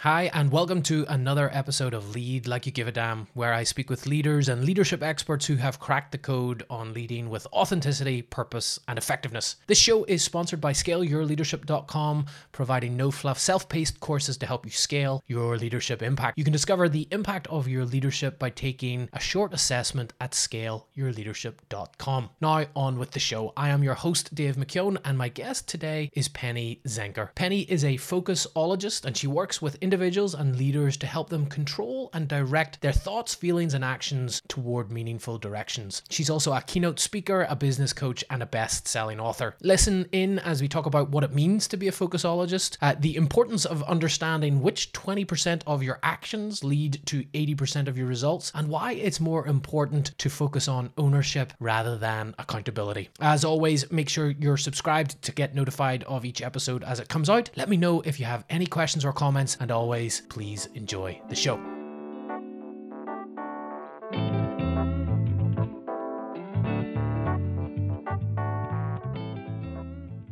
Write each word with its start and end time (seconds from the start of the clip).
Hi, 0.00 0.30
and 0.32 0.50
welcome 0.50 0.80
to 0.84 1.04
another 1.10 1.50
episode 1.52 1.92
of 1.92 2.14
Lead 2.14 2.46
Like 2.46 2.64
You 2.64 2.72
Give 2.72 2.88
a 2.88 2.90
Damn, 2.90 3.26
where 3.34 3.52
I 3.52 3.64
speak 3.64 3.90
with 3.90 4.06
leaders 4.06 4.48
and 4.48 4.64
leadership 4.64 5.02
experts 5.02 5.44
who 5.44 5.56
have 5.56 5.78
cracked 5.78 6.12
the 6.12 6.16
code 6.16 6.64
on 6.70 6.94
leading 6.94 7.28
with 7.28 7.46
authenticity, 7.52 8.22
purpose, 8.22 8.80
and 8.88 8.96
effectiveness. 8.96 9.56
This 9.66 9.76
show 9.76 10.04
is 10.04 10.24
sponsored 10.24 10.58
by 10.58 10.72
ScaleYourLeadership.com, 10.72 12.24
providing 12.50 12.96
no 12.96 13.10
fluff, 13.10 13.38
self 13.38 13.68
paced 13.68 14.00
courses 14.00 14.38
to 14.38 14.46
help 14.46 14.64
you 14.64 14.70
scale 14.70 15.22
your 15.26 15.58
leadership 15.58 16.02
impact. 16.02 16.38
You 16.38 16.44
can 16.44 16.52
discover 16.54 16.88
the 16.88 17.06
impact 17.10 17.46
of 17.48 17.68
your 17.68 17.84
leadership 17.84 18.38
by 18.38 18.48
taking 18.48 19.06
a 19.12 19.20
short 19.20 19.52
assessment 19.52 20.14
at 20.18 20.30
ScaleYourLeadership.com. 20.30 22.30
Now, 22.40 22.64
on 22.74 22.98
with 22.98 23.10
the 23.10 23.20
show. 23.20 23.52
I 23.54 23.68
am 23.68 23.82
your 23.82 23.96
host, 23.96 24.34
Dave 24.34 24.56
McKeown, 24.56 24.96
and 25.04 25.18
my 25.18 25.28
guest 25.28 25.68
today 25.68 26.08
is 26.14 26.28
Penny 26.28 26.80
Zenker. 26.86 27.34
Penny 27.34 27.66
is 27.68 27.84
a 27.84 27.96
focusologist, 27.96 29.04
and 29.04 29.14
she 29.14 29.26
works 29.26 29.60
with 29.60 29.76
individuals 29.90 30.34
and 30.34 30.56
leaders 30.56 30.96
to 30.96 31.04
help 31.04 31.30
them 31.30 31.46
control 31.46 32.10
and 32.12 32.28
direct 32.28 32.80
their 32.80 32.92
thoughts, 32.92 33.34
feelings, 33.34 33.74
and 33.74 33.84
actions 33.84 34.40
toward 34.46 34.92
meaningful 34.92 35.36
directions. 35.36 36.02
She's 36.08 36.30
also 36.30 36.52
a 36.52 36.60
keynote 36.60 37.00
speaker, 37.00 37.44
a 37.50 37.56
business 37.56 37.92
coach, 37.92 38.22
and 38.30 38.40
a 38.40 38.46
best 38.46 38.86
selling 38.86 39.18
author. 39.18 39.56
Listen 39.62 40.06
in 40.12 40.38
as 40.38 40.62
we 40.62 40.68
talk 40.68 40.86
about 40.86 41.10
what 41.10 41.24
it 41.24 41.34
means 41.34 41.66
to 41.66 41.76
be 41.76 41.88
a 41.88 41.92
focusologist, 41.92 42.76
uh, 42.80 42.94
the 43.00 43.16
importance 43.16 43.64
of 43.64 43.82
understanding 43.82 44.62
which 44.62 44.92
20% 44.92 45.62
of 45.66 45.82
your 45.82 45.98
actions 46.04 46.62
lead 46.62 47.04
to 47.06 47.24
80% 47.34 47.88
of 47.88 47.98
your 47.98 48.06
results, 48.06 48.52
and 48.54 48.68
why 48.68 48.92
it's 48.92 49.18
more 49.18 49.44
important 49.48 50.16
to 50.18 50.30
focus 50.30 50.68
on 50.68 50.92
ownership 50.98 51.52
rather 51.58 51.98
than 51.98 52.32
accountability. 52.38 53.08
As 53.18 53.44
always, 53.44 53.90
make 53.90 54.08
sure 54.08 54.30
you're 54.38 54.56
subscribed 54.56 55.20
to 55.22 55.32
get 55.32 55.56
notified 55.56 56.04
of 56.04 56.24
each 56.24 56.42
episode 56.42 56.84
as 56.84 57.00
it 57.00 57.08
comes 57.08 57.28
out. 57.28 57.50
Let 57.56 57.68
me 57.68 57.76
know 57.76 58.02
if 58.02 58.20
you 58.20 58.26
have 58.26 58.44
any 58.48 58.66
questions 58.66 59.04
or 59.04 59.12
comments, 59.12 59.56
and 59.58 59.72
always, 59.80 60.20
please 60.28 60.68
enjoy 60.74 61.18
the 61.30 61.34
show. 61.34 61.56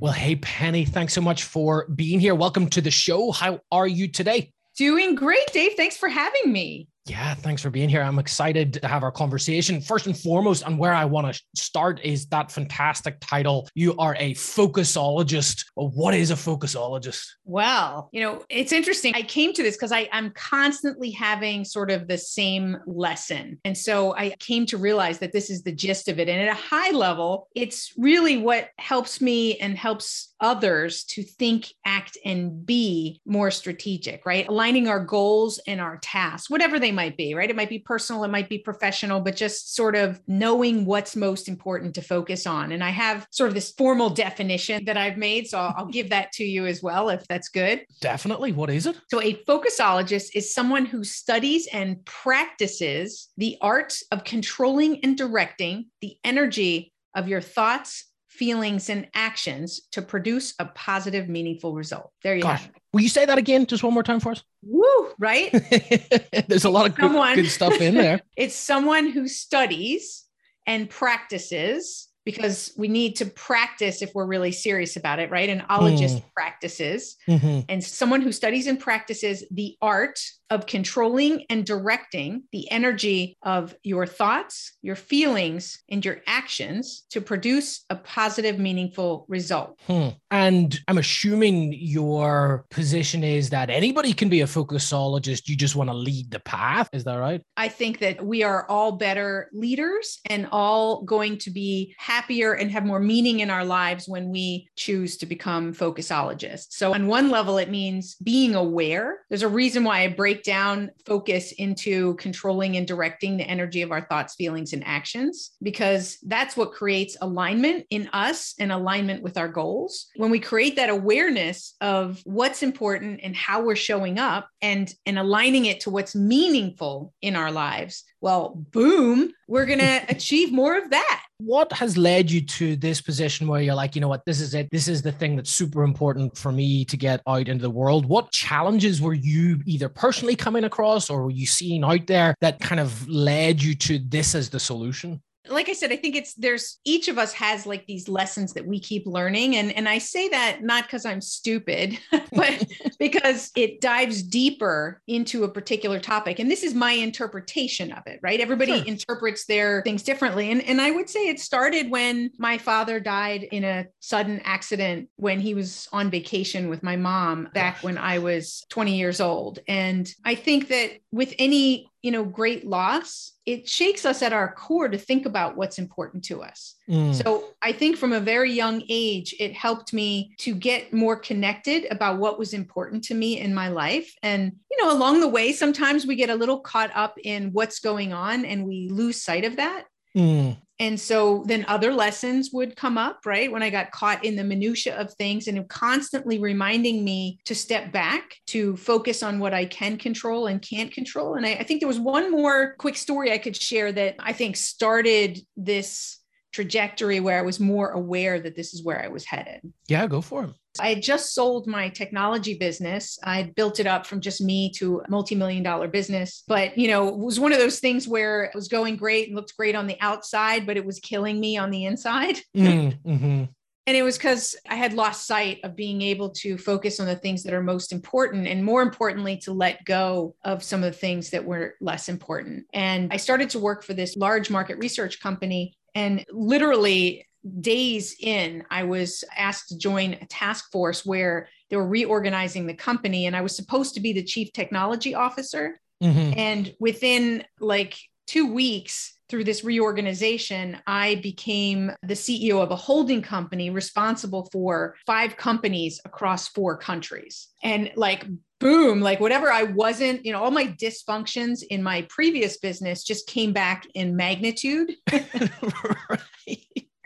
Well, 0.01 0.13
hey, 0.13 0.37
Penny, 0.37 0.85
thanks 0.85 1.15
so 1.15 1.23
much 1.23 1.45
for 1.45 1.87
being 1.89 2.21
here. 2.21 2.35
Welcome 2.35 2.69
to 2.69 2.83
the 2.83 2.91
show. 2.91 3.33
How 3.33 3.61
are 3.73 3.87
you 3.87 4.07
today? 4.09 4.53
Doing 4.77 5.15
great, 5.15 5.51
Dave. 5.55 5.73
Thanks 5.79 5.97
for 5.97 6.11
having 6.11 6.53
me. 6.53 6.89
Yeah, 7.09 7.35
thanks 7.35 7.63
for 7.63 7.71
being 7.71 7.89
here. 7.89 8.03
I'm 8.03 8.19
excited 8.19 8.75
to 8.75 8.87
have 8.87 9.03
our 9.03 9.11
conversation. 9.11 9.81
First 9.81 10.07
and 10.07 10.17
foremost, 10.17 10.65
and 10.67 10.79
where 10.79 10.93
I 10.93 11.07
want 11.07 11.33
to 11.33 11.43
start 11.57 12.01
is 12.05 12.27
that 12.27 12.53
fantastic 12.53 13.17
title. 13.21 13.67
You 13.75 13.97
are 13.97 14.15
a 14.19 14.35
focusologist. 14.35 15.65
What 15.75 16.15
is 16.15 16.31
a 16.31 16.35
focusologist? 16.35 17.27
Well, 17.45 18.11
you 18.13 18.21
know, 18.21 18.45
it's 18.51 18.73
interesting. 18.73 19.15
I 19.15 19.23
came 19.23 19.55
to 19.55 19.63
this 19.63 19.77
because 19.77 19.93
I'm 19.93 20.31
constantly 20.33 21.11
having 21.11 21.65
sort 21.65 21.91
of 21.91 22.09
the 22.09 22.19
same 22.19 22.77
lesson. 22.87 23.59
And 23.65 23.77
so 23.77 24.15
I 24.15 24.35
came 24.39 24.67
to 24.67 24.77
realize 24.77 25.19
that 25.21 25.33
this 25.33 25.49
is 25.49 25.63
the 25.63 25.73
gist 25.73 26.09
of 26.09 26.19
it. 26.19 26.29
And 26.29 26.41
at 26.43 26.49
a 26.49 26.61
high 26.61 26.91
level, 26.91 27.49
it's 27.55 27.95
really 27.97 28.37
what 28.37 28.69
helps 28.79 29.21
me 29.23 29.57
and 29.59 29.79
helps 29.79 30.28
others 30.41 31.05
to 31.05 31.23
think, 31.23 31.73
act, 31.85 32.17
and 32.25 32.65
be 32.65 33.21
more 33.27 33.51
strategic, 33.51 34.25
right? 34.27 34.49
Aligning 34.49 34.89
our 34.89 35.05
goals 35.05 35.59
and 35.67 35.81
our 35.81 35.99
tasks, 35.99 36.51
whatever 36.51 36.79
they 36.79 36.93
might 36.93 37.17
be, 37.17 37.35
right? 37.35 37.51
It 37.51 37.57
might 37.57 37.69
be 37.69 37.79
personal, 37.79 38.25
it 38.25 38.29
might 38.29 38.49
be 38.49 38.59
professional, 38.59 39.21
but 39.21 39.37
just 39.37 39.75
sort 39.75 39.97
of 39.97 40.21
knowing 40.27 40.85
what's 40.85 41.17
most 41.17 41.49
important 41.49 41.95
to 41.95 42.03
focus 42.03 42.47
on. 42.47 42.73
And 42.73 42.83
I 42.83 42.91
have 42.91 43.27
sort 43.31 43.49
of 43.49 43.55
this 43.55 43.73
formal 43.73 44.11
definition 44.11 44.85
that 44.85 44.97
I've 44.97 45.17
made. 45.17 45.49
So 45.49 45.59
I'll, 45.59 45.75
I'll 45.77 45.87
give 45.87 46.11
that 46.11 46.33
to 46.33 46.45
you 46.45 46.67
as 46.67 46.83
well, 46.83 47.09
if 47.09 47.27
that's 47.29 47.49
good. 47.49 47.85
Definitely. 48.01 48.53
What 48.53 48.71
is 48.71 48.87
it? 48.87 48.97
So 49.11 49.21
a 49.23 49.35
focusologist 49.45 50.31
is 50.35 50.55
someone 50.55 50.87
who 50.87 51.05
studies 51.05 51.69
and 51.73 52.05
practices 52.05 53.29
the 53.37 53.57
art 53.61 53.97
of 54.13 54.25
controlling 54.25 55.05
and 55.05 55.17
directing 55.17 55.87
the 56.01 56.17
energy 56.25 56.93
of 57.15 57.29
your 57.29 57.41
thoughts, 57.41 58.05
feelings, 58.39 58.89
and 58.89 59.09
actions 59.15 59.81
to 59.91 60.01
produce 60.01 60.55
a 60.59 60.67
positive, 60.67 61.29
meaningful 61.29 61.75
result. 61.75 62.13
There 62.23 62.37
you 62.37 62.43
Gosh. 62.43 62.63
have 62.63 62.71
it. 62.71 62.83
Will 62.93 63.01
you 63.03 63.09
say 63.09 63.27
that 63.27 63.37
again 63.37 63.67
just 63.67 63.83
one 63.83 63.93
more 63.93 64.03
time 64.03 64.21
for 64.21 64.33
us? 64.33 64.43
Woo, 64.63 65.13
right? 65.19 65.51
There's 66.49 66.65
a 66.65 66.71
lot 66.71 66.89
of 66.89 66.97
someone, 66.99 67.35
good, 67.35 67.43
good 67.43 67.51
stuff 67.51 67.81
in 67.81 67.95
there. 67.95 68.21
it's 68.37 68.55
someone 68.55 69.11
who 69.11 69.29
studies 69.29 70.25
and 70.67 70.89
practices 70.89 72.08
because 72.29 72.75
we 72.77 72.89
need 72.89 73.17
to 73.17 73.25
practice 73.25 74.03
if 74.03 74.15
we're 74.15 74.27
really 74.27 74.53
serious 74.53 74.97
about 74.97 75.19
it, 75.19 75.31
right? 75.31 75.49
An 75.49 75.65
ologist 75.71 76.17
mm. 76.17 76.25
practices, 76.35 77.17
mm-hmm. 77.27 77.61
and 77.71 77.83
someone 77.83 78.21
who 78.21 78.33
studies 78.33 78.67
and 78.67 78.79
practices 78.79 79.45
the 79.51 79.79
art 79.81 80.21
of 80.51 80.67
controlling 80.67 81.45
and 81.51 81.65
directing 81.65 82.43
the 82.53 82.71
energy 82.71 83.37
of 83.43 83.75
your 83.83 84.07
thoughts, 84.07 84.77
your 84.83 84.97
feelings, 84.97 85.83
and 85.91 86.05
your 86.05 86.21
actions 86.27 87.05
to 87.11 87.21
produce 87.21 87.85
a 87.91 87.97
positive, 87.97 88.59
meaningful 88.59 89.27
result. 89.29 89.79
Hmm. 89.87 90.09
And 90.31 90.79
I'm 90.89 90.99
assuming 90.99 91.75
your 91.75 92.67
position 92.71 93.25
is 93.25 93.51
that 93.51 93.69
anybody 93.71 94.13
can 94.13 94.29
be 94.29 94.41
a 94.41 94.47
focusologist. 94.47 95.49
You 95.49 95.57
just 95.57 95.77
want 95.77 95.91
to 95.91 95.97
lead 95.97 96.31
the 96.31 96.41
path. 96.41 96.89
Is 96.93 97.05
that 97.05 97.17
right? 97.17 97.43
I 97.57 97.69
think 97.69 97.99
that 97.99 98.25
we 98.25 98.43
are 98.43 98.67
all 98.69 98.93
better 98.93 99.51
leaders 99.53 100.21
and 100.27 100.49
all 100.51 101.03
going 101.03 101.39
to 101.39 101.51
be 101.51 101.95
happier 102.19 102.55
and 102.55 102.71
have 102.73 102.85
more 102.85 102.99
meaning 102.99 103.41
in 103.41 103.49
our 103.49 103.65
lives 103.65 104.09
when 104.09 104.29
we 104.29 104.69
choose 104.75 105.17
to 105.17 105.25
become 105.25 105.73
focusologists. 105.73 106.67
So, 106.71 106.93
on 106.93 107.07
one 107.07 107.31
level, 107.31 107.59
it 107.59 107.71
means 107.71 108.17
being 108.17 108.57
aware. 108.57 109.21
There's 109.29 109.45
a 109.45 109.49
reason 109.49 109.85
why 109.85 110.01
I 110.01 110.09
break 110.09 110.43
down 110.43 110.91
focus 111.07 111.53
into 111.53 112.15
controlling 112.15 112.77
and 112.77 112.89
directing 112.89 113.37
the 113.37 113.49
energy 113.49 113.83
of 113.83 113.93
our 113.93 114.01
thoughts, 114.01 114.35
feelings, 114.35 114.73
and 114.73 114.85
actions, 114.85 115.53
because 115.63 116.19
that's 116.27 116.57
what 116.57 116.73
creates 116.73 117.17
alignment 117.21 117.87
in 117.91 118.09
us 118.13 118.55
and 118.59 118.73
alignment 118.73 119.23
with 119.23 119.39
our 119.39 119.49
goals. 119.49 120.09
When 120.17 120.31
we 120.31 120.41
create 120.41 120.75
that 120.75 120.91
awareness 120.91 121.77
of 121.81 122.21
what's 122.25 122.65
important 122.65 123.21
and 123.23 123.37
how 123.37 123.63
we're 123.63 123.77
showing 123.77 124.19
up 124.19 124.49
and, 124.61 124.93
and 125.07 125.21
aligning 125.21 125.67
it 125.67 125.81
to 125.81 125.91
what's 125.91 126.17
meaningful 126.17 127.13
in 127.23 127.37
our 127.37 127.53
lives, 127.53 128.03
well, 128.21 128.55
boom, 128.73 129.33
we're 129.47 129.67
going 129.67 129.79
to 129.79 130.05
achieve 130.09 130.53
more 130.53 130.77
of 130.77 130.91
that. 130.91 131.23
What 131.39 131.73
has 131.73 131.97
led 131.97 132.31
you 132.31 132.41
to 132.41 132.75
this 132.75 133.01
position 133.01 133.47
where 133.47 133.61
you're 133.61 133.75
like, 133.75 133.95
you 133.95 134.01
know 134.01 134.09
what, 134.09 134.25
this 134.25 134.41
is 134.41 134.55
it. 134.55 134.69
This 134.73 134.89
is 134.89 135.03
the 135.03 135.13
thing 135.13 135.37
that's 135.37 135.51
super 135.51 135.85
important 135.85 136.37
for 136.37 136.51
me 136.51 136.85
to 136.87 136.97
get 136.97 137.23
out 137.29 137.49
into 137.49 137.63
the 137.63 137.71
world. 137.71 138.07
What 138.07 138.33
challenges 138.33 139.01
were 139.01 139.15
you 139.15 139.63
either 139.65 139.89
personally 139.89 140.35
coming 140.35 140.65
across 140.65 141.11
or 141.11 141.25
were 141.25 141.31
you 141.31 141.47
seeing 141.47 141.85
out 141.85 142.07
there 142.09 142.35
that 142.41 142.59
kind 142.59 142.81
of 142.81 143.09
led 143.09 143.63
you 143.63 143.75
to 143.77 144.01
this 144.01 144.35
as 144.35 144.51
the 144.51 144.59
solution? 144.59 145.23
Like 145.51 145.69
I 145.69 145.73
said, 145.73 145.93
I 145.93 145.97
think 145.97 146.17
it's 146.17 146.35
there's 146.35 146.79
each 146.85 147.09
of 147.09 147.19
us 147.19 147.33
has 147.35 147.67
like 147.67 147.87
these 147.87 148.09
lessons 148.09 148.53
that 148.55 148.67
we 148.67 148.81
keep 148.81 149.07
learning. 149.07 149.57
And, 149.57 149.73
and 149.73 149.89
I 149.89 149.99
say 149.99 150.29
that 150.29 150.63
not 150.63 150.85
because 150.85 151.05
I'm 151.05 151.21
stupid, 151.21 151.99
but 152.33 152.67
because 152.99 153.51
it 153.57 153.81
dives 153.81 154.23
deeper 154.23 155.01
into 155.07 155.45
a 155.45 155.49
particular 155.49 156.01
topic. 156.01 156.39
And 156.39 156.51
this 156.51 156.63
is 156.63 156.75
my 156.75 156.93
interpretation 156.93 157.93
of 157.93 158.03
it, 158.07 158.21
right? 158.23 158.41
Everybody 158.41 158.79
sure. 158.79 158.87
interprets 158.87 159.47
their 159.47 159.83
things 159.83 160.03
differently. 160.03 160.51
And, 160.51 160.63
and 160.63 160.81
I 160.81 160.91
would 160.91 161.09
say 161.09 161.29
it 161.29 161.41
started 161.41 161.91
when 161.91 162.31
my 162.39 162.59
father 162.59 163.01
died 163.01 163.45
in 163.45 163.65
a 163.65 163.87
sudden 164.01 164.41
accident 164.45 165.09
when 165.17 165.41
he 165.41 165.55
was 165.55 165.89
on 165.93 166.11
vacation 166.11 166.69
with 166.69 166.83
my 166.83 166.97
mom 166.97 167.49
back 167.55 167.83
when 167.83 167.99
I 167.99 168.19
was 168.19 168.65
20 168.71 168.97
years 168.97 169.21
old. 169.21 169.59
And 169.69 170.09
I 170.25 170.35
think 170.35 170.69
that 170.69 170.93
with 171.11 171.35
any 171.39 171.88
you 172.03 172.11
know 172.11 172.25
great 172.25 172.67
loss 172.67 173.33
it 173.45 173.69
shakes 173.69 174.05
us 174.05 174.23
at 174.23 174.33
our 174.33 174.53
core 174.53 174.89
to 174.89 174.99
think 174.99 175.25
about 175.25 175.57
what's 175.57 175.79
important 175.79 176.23
to 176.25 176.43
us. 176.43 176.75
Mm. 176.89 177.15
so 177.15 177.55
i 177.63 177.73
think 177.73 177.97
from 177.97 178.13
a 178.13 178.21
very 178.21 178.53
young 178.53 178.83
age 178.89 179.35
it 179.41 179.53
helped 179.53 179.93
me 179.93 180.35
to 180.39 180.55
get 180.55 180.93
more 180.93 181.17
connected 181.17 181.87
about 181.91 182.19
what 182.19 182.39
was 182.39 182.55
important 182.55 183.05
to 183.05 183.15
me 183.15 183.41
in 183.41 183.55
my 183.55 183.69
life. 183.69 184.15
And 184.23 184.53
you 184.71 184.83
know 184.83 184.93
along 184.93 185.21
the 185.21 185.29
way 185.29 185.53
sometimes 185.53 186.07
we 186.07 186.15
get 186.17 186.31
a 186.31 186.35
little 186.35 186.61
caught 186.61 186.91
up 186.95 187.17
in 187.23 187.53
what's 187.53 187.81
going 187.81 188.13
on 188.13 188.45
and 188.45 188.67
we 188.67 188.89
lose 188.89 189.23
sight 189.23 189.45
of 189.45 189.57
that. 189.57 189.85
Mm 190.17 190.57
and 190.81 190.99
so 190.99 191.45
then 191.47 191.65
other 191.69 191.93
lessons 191.93 192.51
would 192.53 192.77
come 192.77 192.97
up 192.97 193.21
right? 193.25 193.51
When 193.51 193.63
i 193.63 193.71
got 193.71 193.91
caught 193.91 194.25
in 194.25 194.37
the 194.37 194.45
minutia 194.45 194.97
of 194.97 195.13
things 195.15 195.49
and 195.49 195.69
constantly 195.69 196.39
reminding 196.39 197.05
me 197.05 197.39
to 197.45 197.55
step 197.55 197.93
back 197.93 198.37
to 198.49 198.77
focus 198.77 199.23
on 199.23 199.39
what 199.39 199.55
i 199.55 199.65
can 199.65 199.97
control 199.97 200.47
and 200.47 200.63
can't 200.63 200.93
control. 200.93 201.35
And 201.35 201.47
I, 201.47 201.55
I, 201.55 201.63
think 201.65 201.81
there 201.81 201.89
was 201.89 202.01
one 202.01 202.31
more 202.31 202.75
quick 202.79 202.97
story 202.97 203.33
i 203.33 203.39
could 203.39 203.57
share 203.57 203.93
that 203.93 204.17
i 204.19 204.33
think 204.33 204.57
started 204.57 205.41
this 205.57 206.19
trajectory 206.53 207.21
where 207.21 207.39
i 207.39 207.43
was 207.43 207.61
more 207.61 207.91
aware 207.91 208.41
that 208.41 208.57
this 208.57 208.75
is 208.75 208.83
where 208.83 209.03
i 209.03 209.09
was 209.09 209.25
headed. 209.25 209.61
Yeah 209.89 210.07
go 210.07 210.21
for 210.21 210.45
it 210.45 210.51
I 210.81 210.89
had 210.89 211.03
just 211.03 211.35
sold 211.35 211.67
my 211.67 211.89
technology 211.89 212.55
business. 212.55 213.19
I 213.23 213.37
had 213.39 213.55
built 213.55 213.81
it 213.81 213.87
up 213.87 214.07
from 214.07 214.21
just 214.21 214.41
me 214.41 214.71
to 214.73 215.01
a 215.01 215.11
multi-million 215.11 215.63
dollar 215.63 215.89
business. 215.89 216.45
But, 216.47 216.77
you 216.79 216.89
know, 216.89 217.09
it 217.09 217.17
was 217.17 217.41
one 217.41 217.53
of 217.53 217.59
those 217.59 217.81
things 217.81 218.07
where 218.07 218.45
it 218.45 218.55
was 218.55 218.69
going 218.69 218.97
great 218.97 219.29
and 219.29 219.37
looked 219.37 219.57
great 219.57 219.75
on 219.75 219.87
the 219.87 219.97
outside, 220.01 220.67
but 220.67 220.77
it 220.77 220.85
was 220.85 221.01
killing 221.01 221.41
me 221.41 221.57
on 221.57 221.71
the 221.71 221.85
inside. 221.85 222.39
Mm, 222.57 222.99
mm-hmm. 223.03 223.45
And 223.87 223.97
it 223.97 224.03
was 224.03 224.19
because 224.19 224.55
I 224.69 224.75
had 224.75 224.93
lost 224.93 225.27
sight 225.27 225.61
of 225.65 225.75
being 225.75 226.03
able 226.03 226.29
to 226.31 226.59
focus 226.59 227.01
on 227.01 227.07
the 227.07 227.17
things 227.17 227.43
that 227.45 227.55
are 227.55 227.63
most 227.63 227.91
important 227.91 228.47
and 228.47 228.63
more 228.63 228.83
importantly, 228.83 229.39
to 229.39 229.53
let 229.55 229.83
go 229.87 230.37
of 230.45 230.63
some 230.63 230.85
of 230.85 230.93
the 230.93 230.99
things 230.99 231.31
that 231.31 231.47
were 231.47 231.75
less 231.81 232.11
important. 232.11 232.67
And 232.75 233.11
I 233.11 233.17
started 233.17 233.49
to 233.51 233.59
work 233.59 233.83
for 233.83 233.95
this 233.95 234.15
large 234.15 234.51
market 234.51 234.77
research 234.77 235.21
company. 235.21 235.75
And 235.95 236.27
literally, 236.31 237.27
days 237.61 238.17
in, 238.19 238.65
I 238.71 238.85
was 238.85 239.25
asked 239.37 239.69
to 239.69 239.79
join 239.79 240.15
a 240.15 240.27
task 240.27 240.71
force 240.71 241.05
where 241.05 241.49
they 241.71 241.77
were 241.77 241.87
reorganizing 241.87 242.67
the 242.67 242.75
company. 242.75 243.27
And 243.27 243.37
I 243.37 243.43
was 243.43 243.55
supposed 243.55 243.95
to 243.95 244.01
be 244.01 244.13
the 244.13 244.23
chief 244.23 244.53
technology 244.53 245.15
officer. 245.15 245.81
Mm-hmm. 246.03 246.39
And 246.39 246.75
within 246.79 247.45
like 247.61 247.99
two 248.27 248.53
weeks, 248.53 249.19
through 249.29 249.45
this 249.45 249.63
reorganization, 249.63 250.79
I 250.87 251.17
became 251.17 251.93
the 252.03 252.15
CEO 252.15 252.63
of 252.63 252.71
a 252.71 252.77
holding 252.77 253.21
company 253.21 253.69
responsible 253.69 254.49
for 254.51 254.97
five 255.07 255.37
companies 255.37 256.01
across 256.07 256.49
four 256.49 256.79
countries. 256.79 257.49
And 257.63 257.93
like, 257.95 258.25
boom, 258.59 259.01
like 259.01 259.21
whatever 259.21 259.53
I 259.53 259.65
wasn't, 259.65 260.25
you 260.25 260.33
know, 260.33 260.43
all 260.43 260.51
my 260.51 260.69
dysfunctions 260.69 261.63
in 261.69 261.83
my 261.83 262.07
previous 262.09 262.57
business 262.57 263.05
just 263.05 263.27
came 263.27 263.53
back 263.53 263.87
in 263.95 264.17
magnitude. 264.17 264.95
right 265.13 266.21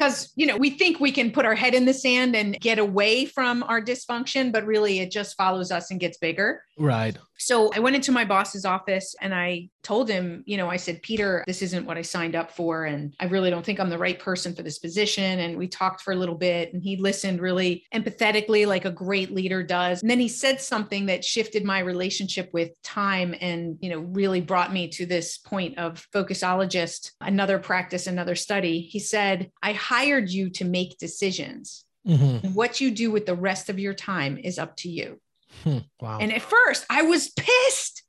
because 0.03 0.33
you 0.35 0.47
know 0.47 0.57
we 0.57 0.71
think 0.71 0.99
we 0.99 1.13
can 1.13 1.31
put 1.31 1.45
our 1.45 1.55
head 1.55 1.75
in 1.75 1.85
the 1.85 1.95
sand 1.95 2.35
and 2.35 2.59
get 2.61 2.79
away 2.79 3.25
from 3.25 3.63
our 3.65 3.81
dysfunction 3.81 4.53
but 4.53 4.65
really 4.67 5.01
it 5.01 5.11
just 5.11 5.37
follows 5.37 5.71
us 5.71 5.91
and 5.91 6.01
gets 6.01 6.19
bigger. 6.19 6.63
Right 6.79 7.17
so 7.43 7.71
I 7.75 7.81
went 7.81 7.97
into 7.97 8.13
my 8.13 8.25
boss's 8.25 8.65
office 8.65 9.17
and 9.21 9.35
I 9.35 9.69
told 9.83 10.09
him, 10.09 10.45
you 10.47 10.57
know, 10.57 10.71
I 10.71 10.77
said, 10.77 11.03
Peter, 11.03 11.43
this 11.47 11.61
isn't 11.63 11.85
what 11.85 11.99
I 11.99 12.03
signed 12.03 12.37
up 12.37 12.53
for. 12.53 12.85
And 12.85 13.15
I 13.19 13.25
really 13.27 13.51
don't 13.51 13.67
think 13.67 13.81
I'm 13.81 13.91
the 13.91 13.99
right 13.99 14.19
person 14.19 14.55
for 14.55 14.63
this 14.63 14.79
position. 14.79 15.41
And 15.41 15.59
we 15.59 15.67
talked 15.67 16.03
for 16.03 16.13
a 16.13 16.17
little 16.17 16.37
bit 16.37 16.73
and 16.73 16.81
he 16.83 16.97
listened 16.97 17.41
really 17.41 17.85
empathetically, 17.93 18.67
like 18.67 18.85
a 18.85 18.91
great 18.91 19.33
leader 19.33 19.63
does. 19.63 20.03
And 20.03 20.11
then 20.11 20.21
he 20.21 20.29
said 20.29 20.61
something 20.61 21.07
that 21.07 21.25
shifted 21.25 21.65
my 21.65 21.81
relationship 21.81 22.49
with 22.53 22.81
time 22.83 23.35
and, 23.41 23.77
you 23.81 23.91
know, 23.91 23.99
really 23.99 24.41
brought 24.41 24.73
me 24.73 24.89
to 24.89 25.05
this 25.05 25.39
point 25.39 25.79
of 25.79 26.07
focusologist, 26.15 27.11
another 27.21 27.59
practice, 27.59 28.07
another 28.07 28.37
study. 28.37 28.81
He 28.83 29.01
said, 29.01 29.51
I 29.63 29.73
hired 29.73 30.31
you 30.31 30.51
to 30.51 30.65
make 30.65 30.99
decisions. 30.99 31.85
Mm-hmm. 32.07 32.49
What 32.55 32.81
you 32.81 32.91
do 32.91 33.11
with 33.11 33.27
the 33.27 33.35
rest 33.35 33.69
of 33.69 33.79
your 33.79 33.95
time 33.95 34.39
is 34.39 34.59
up 34.59 34.77
to 34.79 34.89
you. 34.89 35.21
Hmm, 35.65 35.79
wow. 36.01 36.19
And 36.21 36.33
at 36.33 36.43
first, 36.43 36.87
I 36.91 37.03
was 37.03 37.31
pissed. 37.31 38.03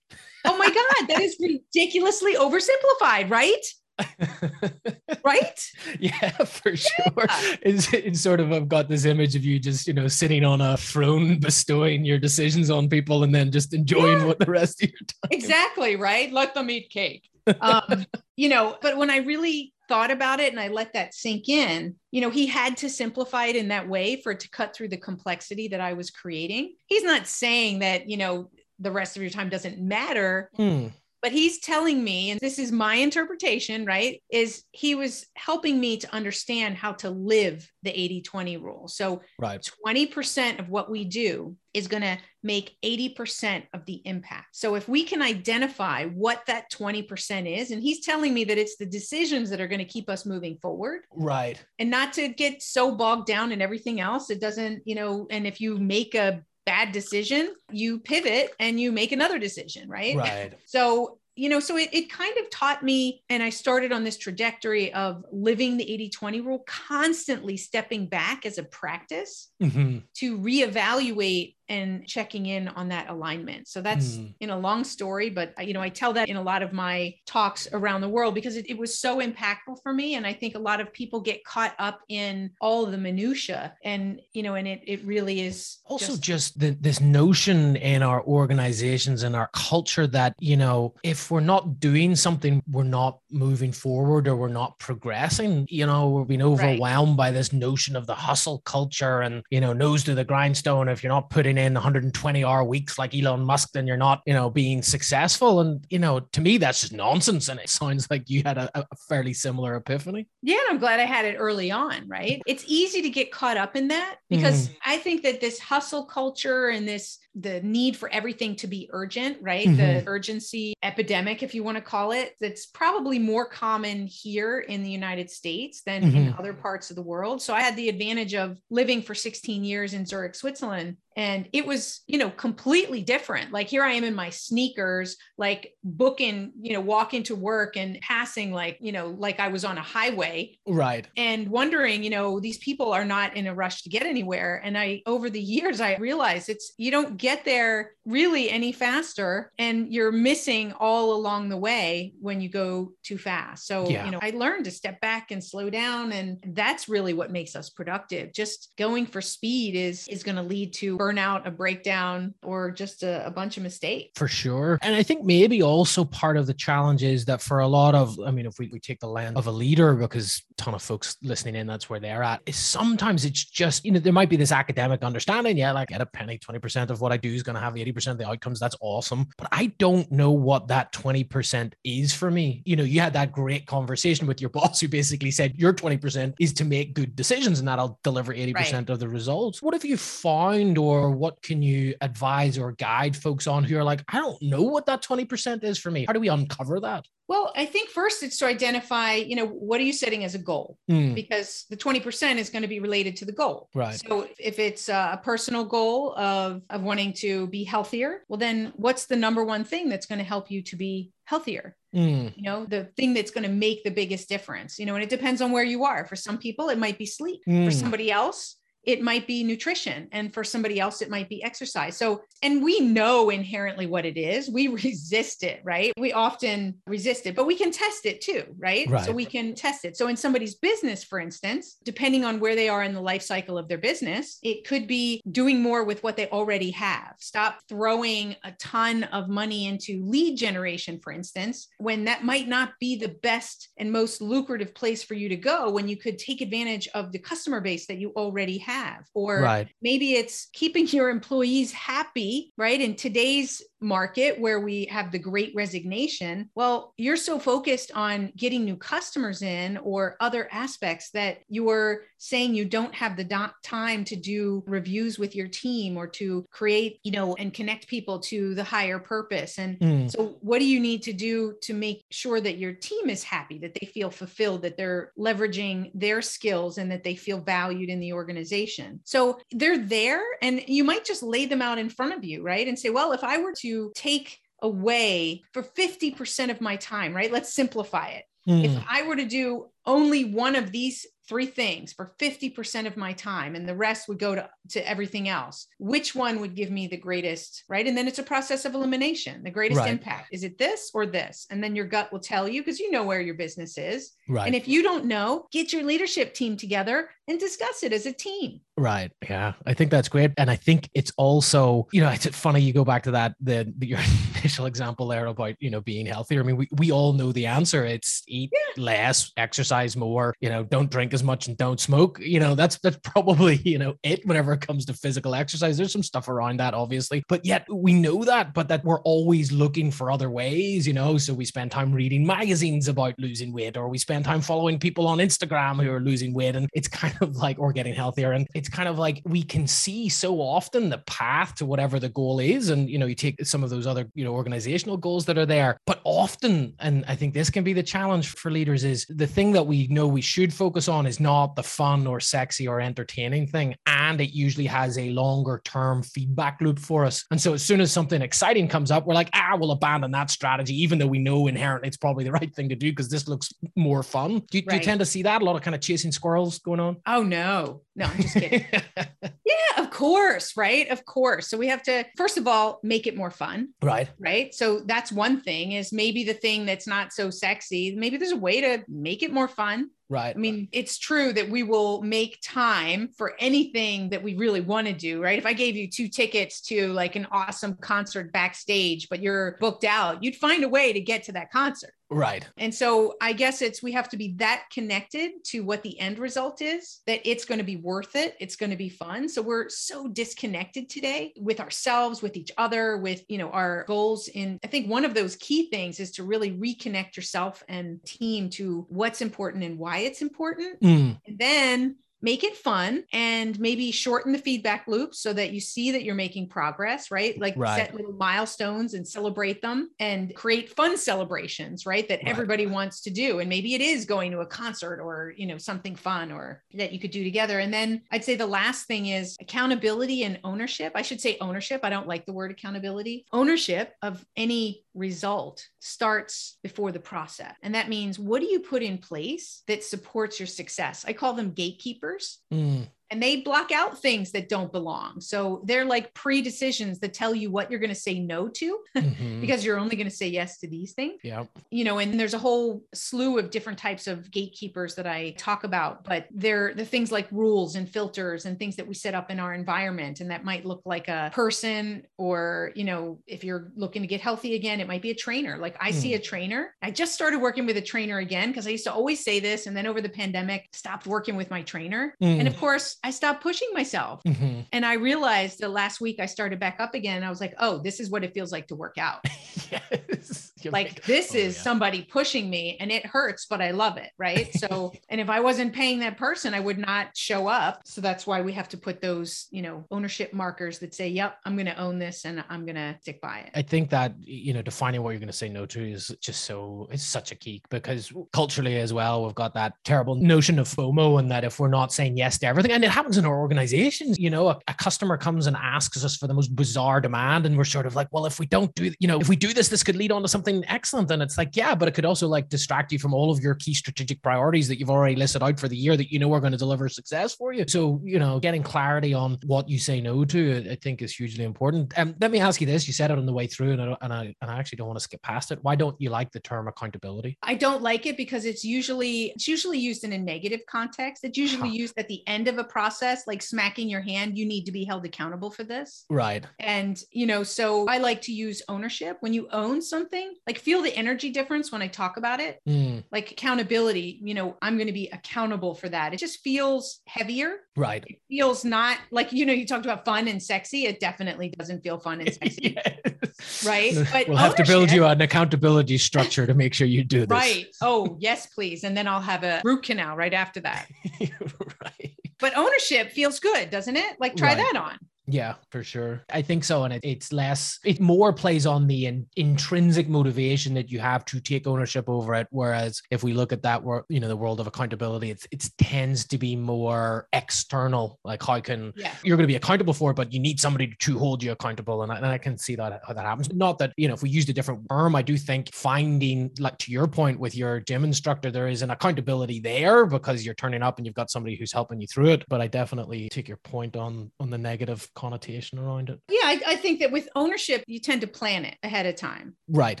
Oh 0.44 0.56
my 0.56 0.66
God, 0.66 1.08
that 1.08 1.20
is 1.22 1.36
ridiculously 1.40 2.34
oversimplified, 2.34 3.30
right? 3.30 3.64
right? 5.24 5.70
Yeah, 6.00 6.30
for 6.30 6.76
sure. 6.76 7.12
Yeah. 7.16 7.56
It's, 7.62 7.92
it's 7.92 8.20
sort 8.20 8.40
of 8.40 8.52
I've 8.52 8.68
got 8.68 8.88
this 8.88 9.04
image 9.04 9.36
of 9.36 9.44
you 9.44 9.58
just, 9.58 9.86
you 9.86 9.94
know, 9.94 10.08
sitting 10.08 10.44
on 10.44 10.60
a 10.60 10.76
throne, 10.76 11.38
bestowing 11.40 12.04
your 12.04 12.18
decisions 12.18 12.70
on 12.70 12.88
people 12.88 13.22
and 13.22 13.34
then 13.34 13.50
just 13.50 13.74
enjoying 13.74 14.20
yeah. 14.20 14.24
what 14.24 14.38
the 14.38 14.46
rest 14.46 14.82
of 14.82 14.90
your 14.90 14.98
time. 14.98 15.30
Exactly, 15.30 15.96
right? 15.96 16.32
Let 16.32 16.54
them 16.54 16.70
eat 16.70 16.90
cake. 16.90 17.28
Um, 17.60 18.06
you 18.36 18.48
know, 18.48 18.76
but 18.80 18.96
when 18.96 19.10
I 19.10 19.18
really 19.18 19.72
thought 19.92 20.10
about 20.10 20.40
it 20.40 20.50
and 20.50 20.58
I 20.58 20.68
let 20.68 20.94
that 20.94 21.12
sink 21.12 21.50
in, 21.50 21.96
you 22.10 22.22
know, 22.22 22.30
he 22.30 22.46
had 22.46 22.78
to 22.78 22.88
simplify 22.88 23.46
it 23.46 23.56
in 23.56 23.68
that 23.68 23.86
way 23.86 24.16
for 24.16 24.32
it 24.32 24.40
to 24.40 24.48
cut 24.48 24.74
through 24.74 24.88
the 24.88 24.96
complexity 24.96 25.68
that 25.68 25.82
I 25.82 25.92
was 25.92 26.10
creating. 26.10 26.76
He's 26.86 27.04
not 27.04 27.26
saying 27.26 27.80
that, 27.80 28.08
you 28.08 28.16
know, 28.16 28.48
the 28.78 28.90
rest 28.90 29.16
of 29.16 29.22
your 29.22 29.30
time 29.30 29.50
doesn't 29.50 29.78
matter. 29.78 30.50
Hmm 30.56 30.88
but 31.22 31.32
he's 31.32 31.60
telling 31.60 32.02
me 32.02 32.30
and 32.30 32.40
this 32.40 32.58
is 32.58 32.72
my 32.72 32.96
interpretation 32.96 33.84
right 33.86 34.20
is 34.30 34.64
he 34.72 34.94
was 34.94 35.26
helping 35.34 35.80
me 35.80 35.96
to 35.96 36.12
understand 36.12 36.76
how 36.76 36.92
to 36.92 37.08
live 37.10 37.70
the 37.82 37.90
80-20 37.90 38.62
rule. 38.62 38.88
So 38.88 39.22
right. 39.38 39.68
20% 39.86 40.58
of 40.58 40.68
what 40.68 40.90
we 40.90 41.04
do 41.04 41.56
is 41.74 41.88
going 41.88 42.02
to 42.02 42.18
make 42.42 42.76
80% 42.84 43.64
of 43.72 43.84
the 43.86 44.02
impact. 44.04 44.56
So 44.56 44.74
if 44.74 44.88
we 44.88 45.04
can 45.04 45.22
identify 45.22 46.06
what 46.06 46.42
that 46.46 46.70
20% 46.70 47.58
is 47.58 47.70
and 47.70 47.82
he's 47.82 48.04
telling 48.04 48.34
me 48.34 48.44
that 48.44 48.58
it's 48.58 48.76
the 48.76 48.86
decisions 48.86 49.48
that 49.50 49.60
are 49.60 49.68
going 49.68 49.78
to 49.78 49.84
keep 49.84 50.10
us 50.10 50.26
moving 50.26 50.58
forward. 50.58 51.02
Right. 51.12 51.64
And 51.78 51.90
not 51.90 52.12
to 52.14 52.28
get 52.28 52.62
so 52.62 52.94
bogged 52.94 53.26
down 53.26 53.52
in 53.52 53.62
everything 53.62 54.00
else 54.00 54.30
it 54.30 54.40
doesn't 54.40 54.82
you 54.84 54.94
know 54.94 55.26
and 55.30 55.46
if 55.46 55.60
you 55.60 55.78
make 55.78 56.14
a 56.14 56.42
bad 56.64 56.92
decision, 56.92 57.54
you 57.70 57.98
pivot 57.98 58.52
and 58.58 58.80
you 58.80 58.92
make 58.92 59.12
another 59.12 59.38
decision, 59.38 59.88
right? 59.88 60.16
Right. 60.16 60.54
So 60.66 61.18
you 61.34 61.48
know, 61.48 61.60
so 61.60 61.78
it, 61.78 61.88
it 61.92 62.10
kind 62.10 62.36
of 62.38 62.50
taught 62.50 62.82
me, 62.82 63.22
and 63.30 63.42
I 63.42 63.48
started 63.48 63.90
on 63.90 64.04
this 64.04 64.18
trajectory 64.18 64.92
of 64.92 65.24
living 65.32 65.78
the 65.78 65.90
80 65.90 66.10
20 66.10 66.40
rule, 66.42 66.64
constantly 66.66 67.56
stepping 67.56 68.06
back 68.06 68.44
as 68.44 68.58
a 68.58 68.62
practice 68.62 69.50
mm-hmm. 69.62 69.98
to 70.16 70.38
reevaluate 70.38 71.54
and 71.68 72.06
checking 72.06 72.46
in 72.46 72.68
on 72.68 72.88
that 72.88 73.08
alignment. 73.08 73.68
So 73.68 73.80
that's 73.80 74.16
mm. 74.16 74.34
in 74.40 74.50
a 74.50 74.58
long 74.58 74.84
story, 74.84 75.30
but 75.30 75.54
you 75.64 75.72
know, 75.72 75.80
I 75.80 75.88
tell 75.88 76.12
that 76.14 76.28
in 76.28 76.36
a 76.36 76.42
lot 76.42 76.62
of 76.62 76.72
my 76.72 77.14
talks 77.26 77.68
around 77.72 78.00
the 78.00 78.08
world 78.08 78.34
because 78.34 78.56
it, 78.56 78.68
it, 78.68 78.78
was 78.82 78.98
so 78.98 79.20
impactful 79.20 79.80
for 79.82 79.92
me. 79.92 80.16
And 80.16 80.26
I 80.26 80.32
think 80.32 80.56
a 80.56 80.58
lot 80.58 80.80
of 80.80 80.92
people 80.92 81.20
get 81.20 81.44
caught 81.44 81.74
up 81.78 82.00
in 82.08 82.50
all 82.60 82.84
the 82.84 82.98
minutia 82.98 83.74
and, 83.84 84.20
you 84.32 84.42
know, 84.42 84.54
and 84.54 84.66
it, 84.66 84.82
it 84.86 85.04
really 85.04 85.40
is 85.40 85.78
also 85.84 86.12
just, 86.12 86.22
just 86.22 86.58
the, 86.58 86.70
this 86.80 87.00
notion 87.00 87.76
in 87.76 88.02
our 88.02 88.22
organizations 88.24 89.22
and 89.22 89.36
our 89.36 89.48
culture 89.52 90.06
that, 90.08 90.34
you 90.40 90.56
know, 90.56 90.94
if 91.04 91.30
we're 91.30 91.40
not 91.40 91.78
doing 91.78 92.16
something, 92.16 92.62
we're 92.70 92.82
not 92.82 93.20
moving 93.30 93.72
forward 93.72 94.26
or 94.26 94.36
we're 94.36 94.48
not 94.48 94.78
progressing, 94.78 95.66
you 95.70 95.86
know, 95.86 96.10
we're 96.10 96.24
being 96.24 96.42
overwhelmed 96.42 97.10
right. 97.10 97.16
by 97.16 97.30
this 97.30 97.52
notion 97.52 97.94
of 97.94 98.06
the 98.06 98.14
hustle 98.14 98.58
culture 98.64 99.20
and, 99.20 99.42
you 99.50 99.60
know, 99.60 99.72
nose 99.72 100.02
to 100.04 100.14
the 100.14 100.24
grindstone. 100.24 100.88
If 100.88 101.02
you're 101.02 101.12
not 101.12 101.30
putting 101.30 101.51
in 101.58 101.74
120 101.74 102.44
hour 102.44 102.64
weeks 102.64 102.98
like 102.98 103.14
Elon 103.14 103.44
Musk, 103.44 103.72
then 103.72 103.86
you're 103.86 103.96
not, 103.96 104.22
you 104.26 104.32
know, 104.32 104.50
being 104.50 104.82
successful. 104.82 105.60
And, 105.60 105.84
you 105.90 105.98
know, 105.98 106.20
to 106.20 106.40
me, 106.40 106.58
that's 106.58 106.80
just 106.80 106.92
nonsense. 106.92 107.48
And 107.48 107.60
it 107.60 107.68
sounds 107.68 108.10
like 108.10 108.28
you 108.28 108.42
had 108.44 108.58
a, 108.58 108.70
a 108.78 108.86
fairly 109.08 109.32
similar 109.32 109.76
epiphany. 109.76 110.28
Yeah. 110.42 110.56
And 110.60 110.70
I'm 110.70 110.78
glad 110.78 111.00
I 111.00 111.04
had 111.04 111.24
it 111.24 111.36
early 111.38 111.70
on, 111.70 112.08
right? 112.08 112.40
It's 112.46 112.64
easy 112.66 113.02
to 113.02 113.10
get 113.10 113.32
caught 113.32 113.56
up 113.56 113.76
in 113.76 113.88
that 113.88 114.16
because 114.28 114.68
mm. 114.68 114.76
I 114.84 114.98
think 114.98 115.22
that 115.22 115.40
this 115.40 115.58
hustle 115.58 116.04
culture 116.04 116.68
and 116.68 116.86
this 116.88 117.18
the 117.34 117.60
need 117.62 117.96
for 117.96 118.08
everything 118.10 118.56
to 118.56 118.66
be 118.66 118.88
urgent, 118.92 119.38
right? 119.40 119.66
Mm-hmm. 119.66 119.76
The 119.76 120.04
urgency 120.06 120.74
epidemic, 120.82 121.42
if 121.42 121.54
you 121.54 121.64
want 121.64 121.76
to 121.78 121.82
call 121.82 122.12
it, 122.12 122.34
that's 122.40 122.66
probably 122.66 123.18
more 123.18 123.46
common 123.46 124.06
here 124.06 124.60
in 124.60 124.82
the 124.82 124.90
United 124.90 125.30
States 125.30 125.82
than 125.84 126.02
mm-hmm. 126.02 126.16
in 126.16 126.34
other 126.38 126.52
parts 126.52 126.90
of 126.90 126.96
the 126.96 127.02
world. 127.02 127.40
So 127.40 127.54
I 127.54 127.62
had 127.62 127.76
the 127.76 127.88
advantage 127.88 128.34
of 128.34 128.58
living 128.70 129.02
for 129.02 129.14
16 129.14 129.64
years 129.64 129.94
in 129.94 130.04
Zurich, 130.04 130.34
Switzerland. 130.34 130.96
And 131.14 131.46
it 131.52 131.66
was, 131.66 132.00
you 132.06 132.18
know, 132.18 132.30
completely 132.30 133.02
different. 133.02 133.52
Like 133.52 133.68
here 133.68 133.82
I 133.82 133.92
am 133.92 134.04
in 134.04 134.14
my 134.14 134.30
sneakers, 134.30 135.18
like 135.36 135.74
booking, 135.84 136.52
you 136.60 136.72
know, 136.72 136.80
walking 136.80 137.22
to 137.24 137.36
work 137.36 137.76
and 137.76 138.00
passing 138.00 138.50
like, 138.50 138.78
you 138.80 138.92
know, 138.92 139.08
like 139.08 139.38
I 139.38 139.48
was 139.48 139.64
on 139.64 139.76
a 139.76 139.82
highway. 139.82 140.58
Right. 140.66 141.06
And 141.18 141.48
wondering, 141.48 142.02
you 142.02 142.08
know, 142.08 142.40
these 142.40 142.56
people 142.58 142.92
are 142.92 143.04
not 143.04 143.36
in 143.36 143.46
a 143.46 143.54
rush 143.54 143.82
to 143.82 143.90
get 143.90 144.04
anywhere. 144.04 144.62
And 144.64 144.78
I, 144.78 145.02
over 145.04 145.28
the 145.28 145.40
years, 145.40 145.82
I 145.82 145.96
realized 145.96 146.48
it's, 146.48 146.72
you 146.78 146.90
don't 146.90 147.18
get 147.22 147.44
there 147.44 147.92
really 148.04 148.50
any 148.50 148.72
faster 148.72 149.52
and 149.56 149.92
you're 149.92 150.10
missing 150.10 150.72
all 150.80 151.14
along 151.14 151.48
the 151.48 151.56
way 151.56 152.12
when 152.20 152.40
you 152.40 152.48
go 152.48 152.92
too 153.04 153.16
fast. 153.16 153.64
So, 153.64 153.88
yeah. 153.88 154.04
you 154.04 154.10
know, 154.10 154.18
I 154.20 154.30
learned 154.30 154.64
to 154.64 154.72
step 154.72 155.00
back 155.00 155.30
and 155.30 155.42
slow 155.42 155.70
down 155.70 156.10
and 156.10 156.38
that's 156.48 156.88
really 156.88 157.14
what 157.14 157.30
makes 157.30 157.54
us 157.54 157.70
productive. 157.70 158.32
Just 158.32 158.72
going 158.76 159.06
for 159.06 159.20
speed 159.20 159.76
is 159.76 160.08
is 160.08 160.24
going 160.24 160.34
to 160.34 160.42
lead 160.42 160.72
to 160.74 160.98
burnout, 160.98 161.46
a 161.46 161.50
breakdown 161.52 162.34
or 162.42 162.72
just 162.72 163.04
a, 163.04 163.24
a 163.24 163.30
bunch 163.30 163.56
of 163.56 163.62
mistakes. 163.62 164.18
For 164.18 164.26
sure. 164.26 164.80
And 164.82 164.96
I 164.96 165.04
think 165.04 165.24
maybe 165.24 165.62
also 165.62 166.04
part 166.04 166.36
of 166.36 166.48
the 166.48 166.54
challenge 166.54 167.04
is 167.04 167.24
that 167.26 167.40
for 167.40 167.60
a 167.60 167.68
lot 167.68 167.94
of 167.94 168.18
I 168.26 168.32
mean 168.32 168.46
if 168.46 168.58
we, 168.58 168.68
we 168.72 168.80
take 168.80 168.98
the 168.98 169.06
lens 169.06 169.36
of 169.36 169.46
a 169.46 169.52
leader 169.52 169.94
because 169.94 170.42
a 170.50 170.54
ton 170.54 170.74
of 170.74 170.82
folks 170.82 171.16
listening 171.22 171.54
in 171.54 171.68
that's 171.68 171.88
where 171.88 172.00
they're 172.00 172.24
at 172.24 172.40
is 172.46 172.56
sometimes 172.56 173.24
it's 173.24 173.44
just 173.44 173.84
you 173.84 173.92
know 173.92 174.00
there 174.00 174.12
might 174.12 174.28
be 174.28 174.36
this 174.36 174.50
academic 174.50 175.04
understanding 175.04 175.56
yeah 175.56 175.70
like 175.70 175.92
at 175.92 176.00
a 176.00 176.06
penny 176.06 176.36
20% 176.38 176.90
of 176.90 177.00
what 177.00 177.11
I 177.12 177.16
do 177.16 177.32
is 177.32 177.42
going 177.42 177.54
to 177.54 177.60
have 177.60 177.74
80% 177.74 178.08
of 178.08 178.18
the 178.18 178.28
outcomes. 178.28 178.58
That's 178.58 178.76
awesome. 178.80 179.28
But 179.38 179.48
I 179.52 179.66
don't 179.78 180.10
know 180.10 180.30
what 180.30 180.68
that 180.68 180.92
20% 180.92 181.72
is 181.84 182.12
for 182.12 182.30
me. 182.30 182.62
You 182.64 182.76
know, 182.76 182.82
you 182.82 183.00
had 183.00 183.12
that 183.12 183.32
great 183.32 183.66
conversation 183.66 184.26
with 184.26 184.40
your 184.40 184.50
boss 184.58 184.80
who 184.80 184.88
basically 184.88 185.30
said 185.30 185.54
your 185.56 185.72
20% 185.72 186.34
is 186.40 186.52
to 186.54 186.64
make 186.64 186.94
good 186.94 187.14
decisions 187.14 187.58
and 187.58 187.68
that'll 187.68 187.98
deliver 188.02 188.34
80% 188.34 188.54
right. 188.54 188.90
of 188.90 188.98
the 188.98 189.08
results. 189.08 189.62
What 189.62 189.74
have 189.74 189.84
you 189.84 189.96
found 189.96 190.78
or 190.78 191.10
what 191.10 191.42
can 191.42 191.62
you 191.62 191.94
advise 192.00 192.58
or 192.58 192.72
guide 192.72 193.16
folks 193.16 193.46
on 193.46 193.64
who 193.64 193.76
are 193.78 193.84
like, 193.84 194.02
I 194.08 194.18
don't 194.18 194.40
know 194.42 194.62
what 194.62 194.86
that 194.86 195.02
20% 195.02 195.64
is 195.64 195.78
for 195.78 195.90
me? 195.90 196.04
How 196.06 196.12
do 196.12 196.20
we 196.20 196.28
uncover 196.28 196.80
that? 196.80 197.06
Well, 197.32 197.50
I 197.56 197.64
think 197.64 197.88
first 197.88 198.22
it's 198.22 198.36
to 198.40 198.46
identify, 198.46 199.14
you 199.14 199.36
know, 199.36 199.46
what 199.46 199.80
are 199.80 199.84
you 199.84 199.94
setting 199.94 200.22
as 200.22 200.34
a 200.34 200.38
goal? 200.38 200.76
Mm. 200.90 201.14
Because 201.14 201.64
the 201.70 201.78
20% 201.78 202.36
is 202.36 202.50
going 202.50 202.60
to 202.60 202.68
be 202.68 202.78
related 202.78 203.16
to 203.16 203.24
the 203.24 203.32
goal. 203.32 203.70
Right. 203.74 203.98
So 204.06 204.28
if 204.38 204.58
it's 204.58 204.90
a 204.90 205.18
personal 205.24 205.64
goal 205.64 206.14
of, 206.18 206.60
of 206.68 206.82
wanting 206.82 207.14
to 207.24 207.46
be 207.46 207.64
healthier, 207.64 208.20
well, 208.28 208.36
then 208.36 208.74
what's 208.76 209.06
the 209.06 209.16
number 209.16 209.42
one 209.44 209.64
thing 209.64 209.88
that's 209.88 210.04
going 210.04 210.18
to 210.18 210.26
help 210.26 210.50
you 210.50 210.60
to 210.60 210.76
be 210.76 211.10
healthier 211.24 211.74
Mm, 211.94 212.34
you 212.36 212.42
know 212.42 212.64
the 212.64 212.84
thing 212.96 213.12
that's 213.12 213.30
going 213.30 213.44
to 213.44 213.50
make 213.50 213.84
the 213.84 213.90
biggest 213.90 214.26
difference 214.26 214.78
you 214.78 214.86
know 214.86 214.94
and 214.94 215.04
it 215.04 215.10
depends 215.10 215.42
on 215.42 215.52
where 215.52 215.62
you 215.62 215.84
are 215.84 216.06
for 216.06 216.16
some 216.16 216.38
people 216.38 216.70
it 216.70 216.78
might 216.78 216.96
be 216.96 217.04
sleep 217.04 217.42
Mm. 217.46 217.66
for 217.66 217.70
somebody 217.70 218.10
else 218.10 218.56
it 218.84 219.00
might 219.02 219.26
be 219.26 219.44
nutrition 219.44 220.08
and 220.12 220.32
for 220.34 220.42
somebody 220.42 220.80
else 220.80 221.02
it 221.02 221.10
might 221.10 221.28
be 221.28 221.42
exercise. 221.42 221.96
So 221.96 222.22
and 222.42 222.62
we 222.62 222.80
know 222.80 223.30
inherently 223.30 223.86
what 223.86 224.04
it 224.04 224.16
is. 224.16 224.50
We 224.50 224.68
resist 224.68 225.42
it 225.44 225.60
right? 225.64 225.92
We 225.96 226.12
often 226.12 226.74
resist 226.86 227.26
it 227.26 227.36
but 227.36 227.46
we 227.46 227.56
can 227.56 227.70
test 227.70 228.06
it 228.06 228.20
too 228.20 228.44
right, 228.58 228.88
Right. 228.90 229.04
so 229.04 229.12
we 229.12 229.24
can 229.26 229.54
test 229.54 229.84
it. 229.84 229.96
So 229.96 230.08
in 230.08 230.16
somebody's 230.16 230.56
business 230.56 231.04
for 231.04 231.18
instance 231.20 231.76
depending 231.84 232.24
on 232.24 232.40
where 232.40 232.56
they 232.56 232.68
are 232.68 232.82
in 232.82 232.92
the 232.94 233.00
life 233.00 233.22
cycle 233.22 233.56
of 233.58 233.68
their 233.68 233.78
business 233.78 234.38
it 234.42 234.66
could 234.66 234.86
be 234.86 235.22
doing 235.30 235.60
more 235.62 235.84
with 235.84 236.02
what 236.02 236.16
they 236.16 236.28
already 236.28 236.70
have. 236.72 237.14
Stop 237.18 237.58
throwing 237.68 238.34
a 238.44 238.52
ton 238.52 239.04
of 239.04 239.28
money 239.28 239.66
into 239.66 240.02
lead 240.04 240.36
generation 240.36 240.98
for 241.02 241.12
instance 241.12 241.68
when 241.78 242.04
that 242.04 242.24
might 242.24 242.48
not 242.48 242.70
be 242.80 242.96
the 242.96 243.08
best 243.22 243.68
and 243.76 243.92
most 243.92 244.20
lucrative 244.20 244.74
place 244.74 245.02
for 245.04 245.14
you 245.14 245.28
to 245.28 245.36
go 245.36 245.70
when 245.70 245.86
you 245.88 245.96
could 245.96 246.18
take 246.18 246.40
advantage 246.40 246.88
of 246.94 247.12
the 247.12 247.18
customer 247.18 247.60
base 247.60 247.86
that 247.86 247.98
you 247.98 248.10
already 248.16 248.58
have 248.58 248.71
or 249.14 249.40
right. 249.40 249.68
maybe 249.80 250.14
it's 250.14 250.48
keeping 250.52 250.86
your 250.88 251.10
employees 251.10 251.72
happy, 251.72 252.52
right? 252.56 252.80
In 252.80 252.94
today's 252.96 253.62
market 253.82 254.40
where 254.40 254.60
we 254.60 254.86
have 254.86 255.12
the 255.12 255.18
great 255.18 255.52
resignation, 255.54 256.50
well, 256.54 256.94
you're 256.96 257.16
so 257.16 257.38
focused 257.38 257.92
on 257.92 258.32
getting 258.36 258.64
new 258.64 258.76
customers 258.76 259.42
in 259.42 259.76
or 259.78 260.16
other 260.20 260.48
aspects 260.52 261.10
that 261.10 261.38
you're 261.48 262.04
saying 262.18 262.54
you 262.54 262.64
don't 262.64 262.94
have 262.94 263.16
the 263.16 263.24
do- 263.24 263.46
time 263.62 264.04
to 264.04 264.16
do 264.16 264.62
reviews 264.66 265.18
with 265.18 265.34
your 265.34 265.48
team 265.48 265.96
or 265.96 266.06
to 266.06 266.44
create, 266.50 267.00
you 267.02 267.12
know, 267.12 267.34
and 267.36 267.54
connect 267.54 267.88
people 267.88 268.20
to 268.20 268.54
the 268.54 268.64
higher 268.64 268.98
purpose. 268.98 269.58
And 269.58 269.80
Mm, 269.80 270.08
so, 270.08 270.36
what 270.40 270.58
do 270.58 270.66
you 270.66 270.80
need 270.80 271.02
to 271.04 271.12
do 271.12 271.54
to 271.62 271.72
make 271.72 272.04
sure 272.10 272.40
that 272.40 272.58
your 272.58 272.72
team 272.74 273.08
is 273.08 273.22
happy, 273.22 273.58
that 273.58 273.74
they 273.74 273.86
feel 273.86 274.10
fulfilled, 274.10 274.62
that 274.62 274.76
they're 274.76 275.12
leveraging 275.18 275.90
their 275.94 276.20
skills 276.20 276.76
and 276.76 276.90
that 276.90 277.02
they 277.04 277.14
feel 277.16 277.40
valued 277.40 277.88
in 277.88 278.00
the 278.00 278.12
organization? 278.12 279.00
So, 279.04 279.40
they're 279.52 279.78
there, 279.78 280.22
and 280.42 280.62
you 280.68 280.84
might 280.84 281.04
just 281.04 281.22
lay 281.22 281.46
them 281.46 281.62
out 281.62 281.78
in 281.78 281.88
front 281.88 282.14
of 282.14 282.24
you, 282.24 282.42
right? 282.42 282.66
And 282.66 282.78
say, 282.78 282.90
well, 282.90 283.12
if 283.12 283.24
I 283.24 283.38
were 283.38 283.54
to 283.60 283.71
take 283.94 284.38
away 284.60 285.42
for 285.52 285.62
50% 285.62 286.50
of 286.50 286.60
my 286.60 286.76
time, 286.76 287.14
right? 287.14 287.32
Let's 287.32 287.52
simplify 287.52 288.08
it. 288.18 288.24
mm, 288.48 288.64
If 288.64 288.84
I 288.88 289.02
were 289.02 289.16
to 289.16 289.24
do 289.26 289.66
only 289.86 290.24
one 290.24 290.54
of 290.56 290.70
these 290.70 291.06
three 291.32 291.46
things 291.46 291.94
for 291.94 292.12
50% 292.18 292.86
of 292.86 292.98
my 292.98 293.14
time 293.14 293.54
and 293.54 293.66
the 293.66 293.74
rest 293.74 294.06
would 294.06 294.18
go 294.18 294.34
to, 294.34 294.46
to 294.68 294.86
everything 294.86 295.30
else, 295.30 295.66
which 295.78 296.14
one 296.14 296.40
would 296.40 296.54
give 296.54 296.70
me 296.70 296.86
the 296.86 296.96
greatest, 296.98 297.64
right? 297.70 297.86
And 297.86 297.96
then 297.96 298.06
it's 298.06 298.18
a 298.18 298.22
process 298.22 298.66
of 298.66 298.74
elimination. 298.74 299.42
The 299.42 299.50
greatest 299.50 299.78
Right. 299.80 299.90
impact. 299.90 300.28
Is 300.30 300.44
it 300.44 300.58
this 300.58 300.90
or 300.92 301.06
this? 301.06 301.46
And 301.50 301.64
then 301.64 301.74
your 301.74 301.86
gut 301.86 302.12
will 302.12 302.20
tell 302.20 302.46
you 302.46 302.60
because 302.60 302.78
you 302.80 302.90
know 302.90 303.04
where 303.04 303.22
your 303.22 303.34
business 303.34 303.78
is. 303.78 304.10
right. 304.28 304.46
And 304.46 304.54
if 304.54 304.68
you 304.68 304.82
don't 304.82 305.06
know, 305.06 305.46
get 305.50 305.72
your 305.72 305.82
leadership 305.84 306.34
team 306.34 306.56
together 306.58 307.08
and 307.28 307.40
discuss 307.40 307.82
it 307.82 307.92
as 307.94 308.04
a 308.04 308.12
team. 308.12 308.60
Right. 308.76 309.10
Yeah. 309.28 309.52
I 309.66 309.74
think 309.74 309.90
that's 309.90 310.08
great. 310.08 310.32
And 310.38 310.50
I 310.50 310.56
think 310.56 310.90
it's 310.94 311.12
also, 311.16 311.86
you 311.92 312.02
know, 312.02 312.10
it's 312.10 312.26
funny 312.26 312.60
you 312.60 312.72
go 312.72 312.84
back 312.84 313.02
to 313.04 313.10
that, 313.12 313.34
the, 313.40 313.72
the 313.78 313.86
your 313.88 313.98
initial 314.40 314.66
example 314.66 315.06
there 315.08 315.26
about, 315.26 315.54
you 315.60 315.70
know, 315.70 315.80
being 315.80 316.04
healthier. 316.06 316.40
I 316.40 316.42
mean, 316.44 316.56
we, 316.56 316.68
we 316.72 316.90
all 316.92 317.12
know 317.14 317.32
the 317.32 317.46
answer. 317.46 317.84
It's 317.84 318.22
eat 318.28 318.50
less, 318.76 319.32
exercise 319.36 319.96
more, 319.96 320.34
you 320.40 320.48
know, 320.48 320.62
don't 320.64 320.90
drink 320.90 321.14
as 321.14 321.21
much 321.22 321.46
and 321.48 321.56
don't 321.56 321.80
smoke. 321.80 322.18
You 322.20 322.40
know, 322.40 322.54
that's 322.54 322.78
that's 322.78 322.96
probably, 323.02 323.56
you 323.64 323.78
know, 323.78 323.94
it 324.02 324.24
whenever 324.24 324.52
it 324.52 324.60
comes 324.60 324.84
to 324.86 324.94
physical 324.94 325.34
exercise. 325.34 325.76
There's 325.76 325.92
some 325.92 326.02
stuff 326.02 326.28
around 326.28 326.58
that, 326.58 326.74
obviously. 326.74 327.22
But 327.28 327.44
yet 327.44 327.66
we 327.70 327.92
know 327.92 328.24
that, 328.24 328.54
but 328.54 328.68
that 328.68 328.84
we're 328.84 329.00
always 329.02 329.52
looking 329.52 329.90
for 329.90 330.10
other 330.10 330.30
ways, 330.30 330.86
you 330.86 330.92
know. 330.92 331.18
So 331.18 331.34
we 331.34 331.44
spend 331.44 331.70
time 331.70 331.92
reading 331.92 332.26
magazines 332.26 332.88
about 332.88 333.14
losing 333.18 333.52
weight, 333.52 333.76
or 333.76 333.88
we 333.88 333.98
spend 333.98 334.24
time 334.24 334.40
following 334.40 334.78
people 334.78 335.06
on 335.06 335.18
Instagram 335.18 335.82
who 335.82 335.90
are 335.92 336.00
losing 336.00 336.34
weight. 336.34 336.56
And 336.56 336.68
it's 336.72 336.88
kind 337.02 337.14
of 337.20 337.36
like 337.36 337.58
or 337.58 337.72
getting 337.72 337.94
healthier. 337.94 338.32
And 338.32 338.46
it's 338.54 338.68
kind 338.68 338.88
of 338.88 338.98
like 338.98 339.22
we 339.24 339.42
can 339.42 339.66
see 339.66 340.08
so 340.08 340.40
often 340.40 340.88
the 340.88 340.98
path 340.98 341.54
to 341.56 341.66
whatever 341.66 341.98
the 341.98 342.08
goal 342.08 342.40
is. 342.40 342.70
And 342.70 342.88
you 342.88 342.98
know, 342.98 343.06
you 343.06 343.14
take 343.14 343.44
some 343.46 343.64
of 343.64 343.70
those 343.70 343.86
other, 343.86 344.08
you 344.14 344.24
know, 344.24 344.34
organizational 344.34 344.96
goals 344.96 345.24
that 345.26 345.38
are 345.38 345.46
there, 345.46 345.78
but 345.86 346.00
often, 346.04 346.74
and 346.78 347.04
I 347.08 347.16
think 347.16 347.34
this 347.34 347.50
can 347.50 347.64
be 347.64 347.72
the 347.72 347.82
challenge 347.82 348.28
for 348.28 348.50
leaders, 348.50 348.84
is 348.84 349.06
the 349.08 349.26
thing 349.26 349.52
that 349.52 349.66
we 349.66 349.86
know 349.88 350.06
we 350.06 350.20
should 350.20 350.52
focus 350.52 350.88
on 350.88 351.01
is 351.06 351.20
not 351.20 351.56
the 351.56 351.62
fun 351.62 352.06
or 352.06 352.20
sexy 352.20 352.66
or 352.66 352.80
entertaining 352.80 353.46
thing. 353.46 353.74
And 353.86 354.20
it 354.20 354.34
usually 354.34 354.66
has 354.66 354.98
a 354.98 355.10
longer 355.10 355.60
term 355.64 356.02
feedback 356.02 356.60
loop 356.60 356.78
for 356.78 357.04
us. 357.04 357.24
And 357.30 357.40
so 357.40 357.54
as 357.54 357.64
soon 357.64 357.80
as 357.80 357.92
something 357.92 358.22
exciting 358.22 358.68
comes 358.68 358.90
up, 358.90 359.06
we're 359.06 359.14
like, 359.14 359.30
ah, 359.34 359.56
we'll 359.58 359.72
abandon 359.72 360.10
that 360.12 360.30
strategy, 360.30 360.80
even 360.82 360.98
though 360.98 361.06
we 361.06 361.18
know 361.18 361.46
inherently 361.46 361.88
it's 361.88 361.96
probably 361.96 362.24
the 362.24 362.32
right 362.32 362.54
thing 362.54 362.68
to 362.68 362.76
do 362.76 362.90
because 362.90 363.08
this 363.08 363.28
looks 363.28 363.52
more 363.76 364.02
fun. 364.02 364.42
Do 364.50 364.58
you, 364.58 364.62
do 364.62 364.76
you 364.76 364.82
tend 364.82 365.00
to 365.00 365.06
see 365.06 365.22
that? 365.22 365.42
A 365.42 365.44
lot 365.44 365.56
of 365.56 365.62
kind 365.62 365.74
of 365.74 365.80
chasing 365.80 366.12
squirrels 366.12 366.58
going 366.60 366.80
on? 366.80 366.96
Oh, 367.06 367.22
no. 367.22 367.82
No, 367.94 368.06
I'm 368.06 368.16
just 368.22 368.34
kidding. 368.34 368.64
yeah, 369.22 369.78
of 369.78 369.90
course. 369.90 370.56
Right. 370.56 370.88
Of 370.88 371.04
course. 371.04 371.48
So 371.48 371.58
we 371.58 371.68
have 371.68 371.82
to, 371.82 372.06
first 372.16 372.38
of 372.38 372.46
all, 372.46 372.80
make 372.82 373.06
it 373.06 373.16
more 373.16 373.30
fun. 373.30 373.68
right. 373.82 374.08
right 374.18 374.54
so 374.54 374.80
that's 374.80 375.10
one 375.10 375.40
thing 375.40 375.72
is 375.72 375.92
maybe 375.92 376.24
the 376.24 376.34
thing 376.34 376.66
that's 376.66 376.86
not 376.86 377.12
so 377.12 377.30
sexy 377.30 377.94
maybe 377.96 378.16
there's 378.16 378.32
a 378.32 378.36
way 378.36 378.60
to 378.60 378.84
make 378.88 379.22
it 379.22 379.32
more 379.32 379.48
fun 379.48 379.90
Right. 380.12 380.36
i 380.36 380.38
mean 380.38 380.68
it's 380.72 380.98
true 380.98 381.32
that 381.32 381.48
we 381.48 381.62
will 381.62 382.02
make 382.02 382.38
time 382.42 383.08
for 383.16 383.32
anything 383.38 384.10
that 384.10 384.22
we 384.22 384.34
really 384.34 384.60
want 384.60 384.86
to 384.86 384.92
do 384.92 385.22
right 385.22 385.38
if 385.38 385.46
i 385.46 385.54
gave 385.54 385.74
you 385.74 385.88
two 385.88 386.06
tickets 386.06 386.60
to 386.62 386.92
like 386.92 387.16
an 387.16 387.26
awesome 387.32 387.76
concert 387.80 388.30
backstage 388.30 389.08
but 389.08 389.22
you're 389.22 389.56
booked 389.58 389.84
out 389.84 390.22
you'd 390.22 390.36
find 390.36 390.64
a 390.64 390.68
way 390.68 390.92
to 390.92 391.00
get 391.00 391.22
to 391.22 391.32
that 391.32 391.50
concert 391.50 391.94
Right. 392.12 392.46
and 392.58 392.74
so 392.74 393.14
I 393.20 393.32
guess 393.32 393.62
it's 393.62 393.82
we 393.82 393.92
have 393.92 394.08
to 394.10 394.16
be 394.16 394.34
that 394.38 394.64
connected 394.72 395.44
to 395.46 395.64
what 395.64 395.82
the 395.82 395.98
end 395.98 396.18
result 396.18 396.60
is 396.62 397.00
that 397.06 397.20
it's 397.24 397.44
going 397.44 397.58
to 397.58 397.64
be 397.64 397.76
worth 397.76 398.16
it. 398.16 398.36
It's 398.40 398.56
going 398.56 398.70
to 398.70 398.76
be 398.76 398.88
fun. 398.88 399.28
So 399.28 399.42
we're 399.42 399.68
so 399.68 400.08
disconnected 400.08 400.88
today 400.88 401.32
with 401.38 401.60
ourselves, 401.60 402.22
with 402.22 402.36
each 402.36 402.52
other, 402.58 402.98
with 402.98 403.24
you 403.28 403.38
know 403.38 403.50
our 403.50 403.84
goals. 403.86 404.28
And 404.34 404.58
I 404.64 404.66
think 404.66 404.88
one 404.88 405.04
of 405.04 405.14
those 405.14 405.36
key 405.36 405.70
things 405.70 406.00
is 406.00 406.10
to 406.12 406.24
really 406.24 406.52
reconnect 406.52 407.16
yourself 407.16 407.62
and 407.68 408.02
team 408.04 408.50
to 408.50 408.86
what's 408.88 409.20
important 409.20 409.64
and 409.64 409.78
why 409.78 409.98
it's 409.98 410.22
important. 410.22 410.80
Mm, 410.80 411.18
And 411.26 411.38
then 411.38 411.96
make 412.22 412.44
it 412.44 412.56
fun 412.56 413.02
and 413.12 413.58
maybe 413.58 413.90
shorten 413.90 414.32
the 414.32 414.38
feedback 414.38 414.86
loop 414.86 415.14
so 415.14 415.32
that 415.32 415.52
you 415.52 415.60
see 415.60 415.90
that 415.90 416.04
you're 416.04 416.14
making 416.14 416.48
progress, 416.48 417.10
right? 417.10 417.38
Like 417.40 417.54
Right. 417.56 417.76
set 417.76 417.94
little 417.94 418.12
milestones 418.12 418.94
and 418.94 419.06
celebrate 419.06 419.60
them 419.60 419.90
and 419.98 420.34
create 420.34 420.70
fun 420.74 420.96
celebrations, 420.96 421.84
right? 421.84 422.08
That 422.08 422.20
Right. 422.20 422.28
everybody 422.28 422.66
wants 422.66 423.00
to 423.02 423.10
do. 423.10 423.40
And 423.40 423.48
maybe 423.48 423.74
it 423.74 423.80
is 423.80 424.04
going 424.04 424.30
to 424.32 424.40
a 424.40 424.46
concert 424.46 425.00
or, 425.00 425.34
you 425.36 425.46
know, 425.46 425.58
something 425.58 425.96
fun 425.96 426.30
or 426.30 426.62
that 426.74 426.92
you 426.92 427.00
could 427.00 427.10
do 427.10 427.24
together. 427.24 427.58
And 427.58 427.74
then 427.74 428.02
I'd 428.10 428.24
say 428.24 428.36
the 428.36 428.46
last 428.46 428.86
thing 428.86 429.06
is 429.06 429.36
accountability 429.40 430.22
and 430.24 430.38
ownership. 430.44 430.92
I 430.94 431.02
should 431.02 431.20
say 431.20 431.36
ownership. 431.40 431.80
I 431.82 431.90
don't 431.90 432.06
like 432.08 432.24
the 432.26 432.32
word 432.32 432.50
accountability. 432.52 433.26
Ownership 433.32 433.94
of 434.02 434.24
any 434.36 434.84
result 434.94 435.66
starts 435.80 436.58
before 436.62 436.92
the 436.92 437.00
process. 437.00 437.54
And 437.62 437.74
that 437.74 437.88
means 437.88 438.18
what 438.18 438.40
do 438.40 438.46
you 438.46 438.60
put 438.60 438.82
in 438.82 438.98
place 438.98 439.62
that 439.66 439.82
supports 439.82 440.38
your 440.38 440.46
success? 440.46 441.04
I 441.06 441.12
call 441.14 441.32
them 441.32 441.52
gatekeepers. 441.52 442.11
Mm, 442.50 442.86
And 443.12 443.22
they 443.22 443.42
block 443.42 443.70
out 443.72 444.00
things 444.00 444.32
that 444.32 444.48
don't 444.48 444.72
belong. 444.72 445.20
So 445.20 445.62
they're 445.64 445.84
like 445.84 446.12
pre 446.14 446.42
decisions 446.42 446.98
that 447.00 447.14
tell 447.14 447.34
you 447.34 447.50
what 447.50 447.70
you're 447.70 447.80
going 447.80 447.90
to 447.90 447.94
say 447.94 448.18
no 448.18 448.48
to 448.48 448.78
mhm. 448.96 449.40
because 449.40 449.64
you're 449.64 449.78
only 449.78 449.96
going 449.96 450.08
to 450.08 450.14
say 450.14 450.28
yes 450.28 450.58
to 450.58 450.66
these 450.66 450.92
things 450.92 451.12
yeah. 451.22 451.44
you 451.70 451.84
know, 451.84 451.98
and 451.98 452.18
there's 452.18 452.34
a 452.34 452.38
whole 452.38 452.82
slew 452.94 453.38
of 453.38 453.50
different 453.50 453.78
types 453.78 454.06
of 454.06 454.30
gatekeepers 454.30 454.94
that 454.94 455.06
I 455.06 455.34
talk 455.38 455.64
about, 455.64 456.04
but 456.04 456.26
they're 456.30 456.74
the 456.74 456.84
things 456.84 457.12
like 457.12 457.28
rules 457.30 457.76
and 457.76 457.88
filters 457.88 458.46
and 458.46 458.58
things 458.58 458.76
that 458.76 458.86
we 458.86 458.94
set 458.94 459.14
up 459.14 459.30
in 459.30 459.38
our 459.38 459.54
environment. 459.54 460.20
And 460.20 460.30
that 460.30 460.44
might 460.44 460.64
look 460.64 460.82
like 460.84 461.08
a 461.08 461.30
person, 461.32 462.06
or, 462.16 462.72
you 462.74 462.84
know, 462.84 463.18
if 463.26 463.44
you're 463.44 463.72
looking 463.76 464.02
to 464.02 464.08
get 464.08 464.20
healthy 464.20 464.54
again, 464.54 464.80
it 464.80 464.88
might 464.88 465.02
be 465.02 465.10
a 465.10 465.14
trainer. 465.14 465.58
Like 465.58 465.76
I 465.80 465.90
see 465.90 466.14
a 466.14 466.18
trainer. 466.18 466.74
I 466.82 466.90
just 466.90 467.14
started 467.14 467.40
working 467.40 467.66
with 467.66 467.76
a 467.76 467.82
trainer 467.82 468.18
again 468.18 468.48
because 468.48 468.66
I 468.66 468.70
used 468.70 468.84
to 468.84 468.92
always 468.92 469.22
say 469.24 469.40
this. 469.40 469.66
And 469.66 469.76
then 469.76 469.86
over 469.86 470.00
the 470.00 470.08
pandemic, 470.08 470.68
stopped 470.72 471.06
working 471.06 471.36
with 471.36 471.50
my 471.50 471.62
trainer. 471.62 472.16
Mm. 472.22 472.40
And 472.40 472.48
of 472.48 472.56
course, 472.56 472.96
I 473.04 473.10
stopped 473.10 473.42
pushing 473.42 473.68
myself. 473.72 474.22
Mhm. 474.24 474.66
And 474.72 474.86
I 474.86 474.94
realized 474.94 475.58
that 475.60 475.70
last 475.70 476.00
week 476.00 476.20
I 476.20 476.26
started 476.26 476.60
back 476.60 476.76
up 476.78 476.94
again. 476.94 477.24
I 477.24 477.30
was 477.30 477.40
like, 477.40 477.54
oh, 477.58 477.78
this 477.78 477.98
is 478.00 478.10
what 478.10 478.22
it 478.24 478.32
feels 478.32 478.52
like 478.52 478.68
to 478.68 478.76
work 478.76 478.96
out. 478.98 479.24
yes. 479.70 480.51
You're 480.72 480.72
like 480.72 481.04
this 481.04 481.34
oh, 481.34 481.38
is 481.38 481.56
yeah. 481.56 481.62
somebody 481.62 482.02
pushing 482.02 482.48
me 482.50 482.76
and 482.80 482.90
it 482.90 483.04
hurts 483.06 483.46
but 483.46 483.60
i 483.60 483.70
love 483.70 483.96
it 483.96 484.10
right? 484.18 484.52
So 484.56 484.92
and 485.08 485.20
if 485.20 485.28
i 485.28 485.40
wasn't 485.40 485.72
paying 485.72 485.98
that 486.00 486.16
person 486.16 486.54
i 486.54 486.60
would 486.60 486.78
not 486.78 487.16
show 487.16 487.46
up. 487.46 487.82
So 487.84 488.00
that's 488.00 488.26
why 488.26 488.40
we 488.42 488.52
have 488.52 488.68
to 488.70 488.76
put 488.76 489.00
those 489.00 489.46
you 489.50 489.62
know 489.62 489.84
ownership 489.90 490.32
markers 490.32 490.78
that 490.80 490.94
say 490.94 491.08
yep 491.08 491.38
i'm 491.44 491.56
going 491.56 491.66
to 491.66 491.78
own 491.78 491.98
this 491.98 492.24
and 492.24 492.44
i'm 492.48 492.64
going 492.64 492.76
to 492.76 492.96
stick 493.00 493.20
by 493.20 493.38
it. 493.40 493.50
I 493.54 493.62
think 493.62 493.90
that 493.90 494.14
you 494.20 494.52
know 494.52 494.62
defining 494.62 495.02
what 495.02 495.10
you're 495.10 495.20
going 495.20 495.28
to 495.28 495.32
say 495.32 495.48
no 495.48 495.66
to 495.66 495.80
is 495.80 496.14
just 496.20 496.44
so 496.44 496.88
it's 496.90 497.04
such 497.04 497.32
a 497.32 497.34
key 497.34 497.62
because 497.70 498.12
culturally 498.32 498.78
as 498.78 498.92
well 498.92 499.24
we've 499.24 499.34
got 499.34 499.54
that 499.54 499.74
terrible 499.84 500.14
notion 500.14 500.58
of 500.58 500.68
FOMO 500.68 501.18
and 501.18 501.30
that 501.30 501.44
if 501.44 501.58
we're 501.58 501.68
not 501.68 501.92
saying 501.92 502.16
yes 502.16 502.38
to 502.38 502.46
everything 502.46 502.72
and 502.72 502.84
it 502.84 502.90
happens 502.90 503.18
in 503.18 503.24
our 503.24 503.40
organizations 503.40 504.18
you 504.18 504.30
know 504.30 504.48
a, 504.48 504.58
a 504.68 504.74
customer 504.74 505.16
comes 505.16 505.46
and 505.46 505.56
asks 505.56 506.04
us 506.04 506.16
for 506.16 506.26
the 506.26 506.34
most 506.34 506.54
bizarre 506.54 507.00
demand 507.00 507.46
and 507.46 507.56
we're 507.56 507.64
sort 507.64 507.86
of 507.86 507.94
like 507.94 508.08
well 508.12 508.26
if 508.26 508.38
we 508.38 508.46
don't 508.46 508.74
do 508.74 508.92
you 508.98 509.08
know 509.08 509.20
if 509.20 509.28
we 509.28 509.36
do 509.36 509.52
this 509.52 509.68
this 509.68 509.82
could 509.82 509.96
lead 509.96 510.12
on 510.12 510.22
to 510.22 510.28
something 510.28 510.51
something 510.52 510.70
excellent. 510.70 511.10
And 511.10 511.22
it's 511.22 511.38
like, 511.38 511.56
yeah, 511.56 511.74
but 511.74 511.88
it 511.88 511.92
could 511.92 512.04
also 512.04 512.28
like 512.28 512.48
distract 512.48 512.92
you 512.92 512.98
from 512.98 513.14
all 513.14 513.30
of 513.30 513.40
your 513.40 513.54
key 513.54 513.74
strategic 513.74 514.22
priorities 514.22 514.68
that 514.68 514.78
you've 514.78 514.90
already 514.90 515.16
listed 515.16 515.42
out 515.42 515.58
for 515.58 515.68
the 515.68 515.76
year 515.76 515.96
that 515.96 516.12
you 516.12 516.18
know 516.18 516.32
are 516.32 516.40
going 516.40 516.52
to 516.52 516.58
deliver 516.58 516.88
success 516.88 517.34
for 517.34 517.52
you. 517.52 517.64
So, 517.66 518.00
you 518.04 518.18
know, 518.18 518.38
getting 518.38 518.62
clarity 518.62 519.14
on 519.14 519.38
what 519.46 519.68
you 519.68 519.78
say 519.78 520.00
no 520.00 520.24
to, 520.24 520.70
I 520.70 520.76
think 520.76 521.02
is 521.02 521.14
hugely 521.14 521.44
important. 521.44 521.92
And 521.96 522.10
um, 522.10 522.16
let 522.20 522.30
me 522.30 522.40
ask 522.40 522.60
you 522.60 522.66
this. 522.66 522.86
You 522.86 522.92
said 522.92 523.10
it 523.10 523.18
on 523.18 523.26
the 523.26 523.32
way 523.32 523.46
through, 523.46 523.72
and 523.72 523.82
I, 523.82 523.96
and 524.00 524.12
I, 524.12 524.34
and 524.40 524.50
I 524.50 524.58
actually 524.58 524.76
don't 524.76 524.88
want 524.88 524.98
to 524.98 525.04
skip 525.04 525.22
past 525.22 525.50
it. 525.52 525.58
Why 525.62 525.74
don't 525.74 525.96
you 526.00 526.10
like 526.10 526.32
the 526.32 526.40
term 526.40 526.68
accountability? 526.68 527.38
I 527.42 527.54
don't 527.54 527.82
like 527.82 528.06
it 528.06 528.16
because 528.16 528.44
it's 528.44 528.64
usually 528.64 529.32
it's 529.34 529.48
usually 529.48 529.78
used 529.78 530.04
in 530.04 530.12
a 530.12 530.18
negative 530.18 530.60
context. 530.68 531.24
It's 531.24 531.38
usually 531.38 531.68
huh. 531.68 531.74
used 531.74 531.98
at 531.98 532.08
the 532.08 532.22
end 532.26 532.48
of 532.48 532.58
a 532.58 532.64
process, 532.64 533.26
like 533.26 533.42
smacking 533.42 533.88
your 533.88 534.00
hand. 534.00 534.36
You 534.36 534.46
need 534.46 534.64
to 534.64 534.72
be 534.72 534.84
held 534.84 535.04
accountable 535.04 535.50
for 535.50 535.64
this. 535.64 536.04
Right. 536.10 536.44
And, 536.58 537.00
you 537.10 537.26
know, 537.26 537.42
so 537.42 537.86
I 537.88 537.98
like 537.98 538.20
to 538.22 538.32
use 538.32 538.62
ownership. 538.68 539.16
When 539.20 539.32
you 539.32 539.48
own 539.52 539.80
something, 539.82 540.34
like 540.46 540.58
feel 540.58 540.82
the 540.82 540.94
energy 540.94 541.30
difference 541.30 541.70
when 541.70 541.82
I 541.82 541.86
talk 541.86 542.16
about 542.16 542.40
it. 542.40 542.60
Mm. 542.68 543.04
Like 543.12 543.30
accountability, 543.30 544.18
you 544.22 544.34
know, 544.34 544.56
I'm 544.60 544.76
going 544.76 544.88
to 544.88 544.92
be 544.92 545.08
accountable 545.12 545.74
for 545.74 545.88
that. 545.88 546.12
It 546.12 546.16
just 546.16 546.40
feels 546.40 547.00
heavier. 547.06 547.58
Right. 547.76 548.04
It 548.06 548.20
feels 548.28 548.64
not 548.64 548.98
like, 549.12 549.32
you 549.32 549.46
know, 549.46 549.52
you 549.52 549.66
talked 549.66 549.84
about 549.84 550.04
fun 550.04 550.26
and 550.26 550.42
sexy. 550.42 550.86
It 550.86 550.98
definitely 550.98 551.50
doesn't 551.50 551.82
feel 551.82 551.98
fun 551.98 552.20
and 552.20 552.34
sexy. 552.42 552.76
yes. 552.76 553.64
Right. 553.64 553.94
But 554.12 554.28
we'll 554.28 554.36
have 554.36 554.56
to 554.56 554.64
build 554.64 554.90
you 554.90 555.06
an 555.06 555.20
accountability 555.20 555.96
structure 555.96 556.46
to 556.46 556.54
make 556.54 556.74
sure 556.74 556.86
you 556.86 557.04
do 557.04 557.20
this. 557.20 557.30
Right. 557.30 557.66
Oh, 557.80 558.16
yes, 558.18 558.46
please. 558.46 558.84
And 558.84 558.96
then 558.96 559.06
I'll 559.06 559.20
have 559.20 559.44
a 559.44 559.62
root 559.64 559.84
canal 559.84 560.16
right 560.16 560.34
after 560.34 560.60
that. 560.60 560.86
right. 561.20 562.16
But 562.38 562.56
ownership 562.56 563.12
feels 563.12 563.38
good, 563.38 563.70
doesn't 563.70 563.96
it? 563.96 564.16
Like 564.20 564.36
try 564.36 564.48
right. 564.48 564.58
that 564.58 564.76
on. 564.76 564.98
Yeah, 565.26 565.54
for 565.70 565.84
sure. 565.84 566.22
I 566.32 566.42
think 566.42 566.64
so. 566.64 566.82
And 566.82 566.94
it, 566.94 567.00
it's 567.04 567.32
less, 567.32 567.78
it 567.84 568.00
more 568.00 568.32
plays 568.32 568.66
on 568.66 568.88
the 568.88 569.06
in, 569.06 569.26
intrinsic 569.36 570.08
motivation 570.08 570.74
that 570.74 570.90
you 570.90 570.98
have 570.98 571.24
to 571.26 571.40
take 571.40 571.66
ownership 571.66 572.08
over 572.08 572.34
it. 572.34 572.48
Whereas 572.50 573.00
if 573.10 573.22
we 573.22 573.32
look 573.32 573.52
at 573.52 573.62
that 573.62 573.82
world, 573.82 574.04
you 574.08 574.18
know, 574.18 574.26
the 574.26 574.36
world 574.36 574.58
of 574.58 574.66
accountability, 574.66 575.30
it's 575.30 575.46
it 575.52 575.64
tends 575.78 576.26
to 576.26 576.38
be 576.38 576.56
more 576.56 577.28
external. 577.32 578.18
Like 578.24 578.42
how 578.42 578.58
can 578.60 578.92
yeah. 578.96 579.14
you're 579.22 579.36
going 579.36 579.44
to 579.44 579.52
be 579.52 579.54
accountable 579.56 579.94
for 579.94 580.10
it, 580.10 580.14
but 580.14 580.32
you 580.32 580.40
need 580.40 580.58
somebody 580.58 580.92
to 580.98 581.18
hold 581.18 581.42
you 581.42 581.52
accountable. 581.52 582.02
And 582.02 582.10
I, 582.10 582.16
and 582.16 582.26
I 582.26 582.38
can 582.38 582.58
see 582.58 582.74
that 582.74 583.00
how 583.06 583.14
that 583.14 583.24
happens. 583.24 583.52
Not 583.52 583.78
that, 583.78 583.92
you 583.96 584.08
know, 584.08 584.14
if 584.14 584.22
we 584.22 584.30
used 584.30 584.48
a 584.48 584.52
different 584.52 584.88
term, 584.90 585.14
I 585.14 585.22
do 585.22 585.36
think 585.36 585.72
finding, 585.72 586.50
like 586.58 586.78
to 586.78 586.90
your 586.90 587.06
point 587.06 587.38
with 587.38 587.54
your 587.54 587.78
gym 587.78 588.02
instructor, 588.02 588.50
there 588.50 588.66
is 588.66 588.82
an 588.82 588.90
accountability 588.90 589.60
there 589.60 590.04
because 590.04 590.44
you're 590.44 590.54
turning 590.54 590.82
up 590.82 590.98
and 590.98 591.06
you've 591.06 591.14
got 591.14 591.30
somebody 591.30 591.54
who's 591.54 591.72
helping 591.72 592.00
you 592.00 592.08
through 592.08 592.30
it. 592.30 592.44
But 592.48 592.60
I 592.60 592.66
definitely 592.66 593.28
take 593.28 593.46
your 593.46 593.58
point 593.58 593.96
on 593.96 594.32
on 594.40 594.50
the 594.50 594.58
negative 594.58 595.08
connotation 595.14 595.78
around 595.78 596.08
it. 596.10 596.20
Yeah, 596.28 596.40
I, 596.44 596.60
I, 596.68 596.76
think 596.76 597.00
that 597.00 597.12
with 597.12 597.28
ownership, 597.34 597.84
you 597.86 598.00
tend 598.00 598.20
to 598.22 598.26
plan 598.26 598.64
it 598.64 598.76
ahead 598.82 599.06
of 599.06 599.16
time. 599.16 599.56
Right. 599.68 600.00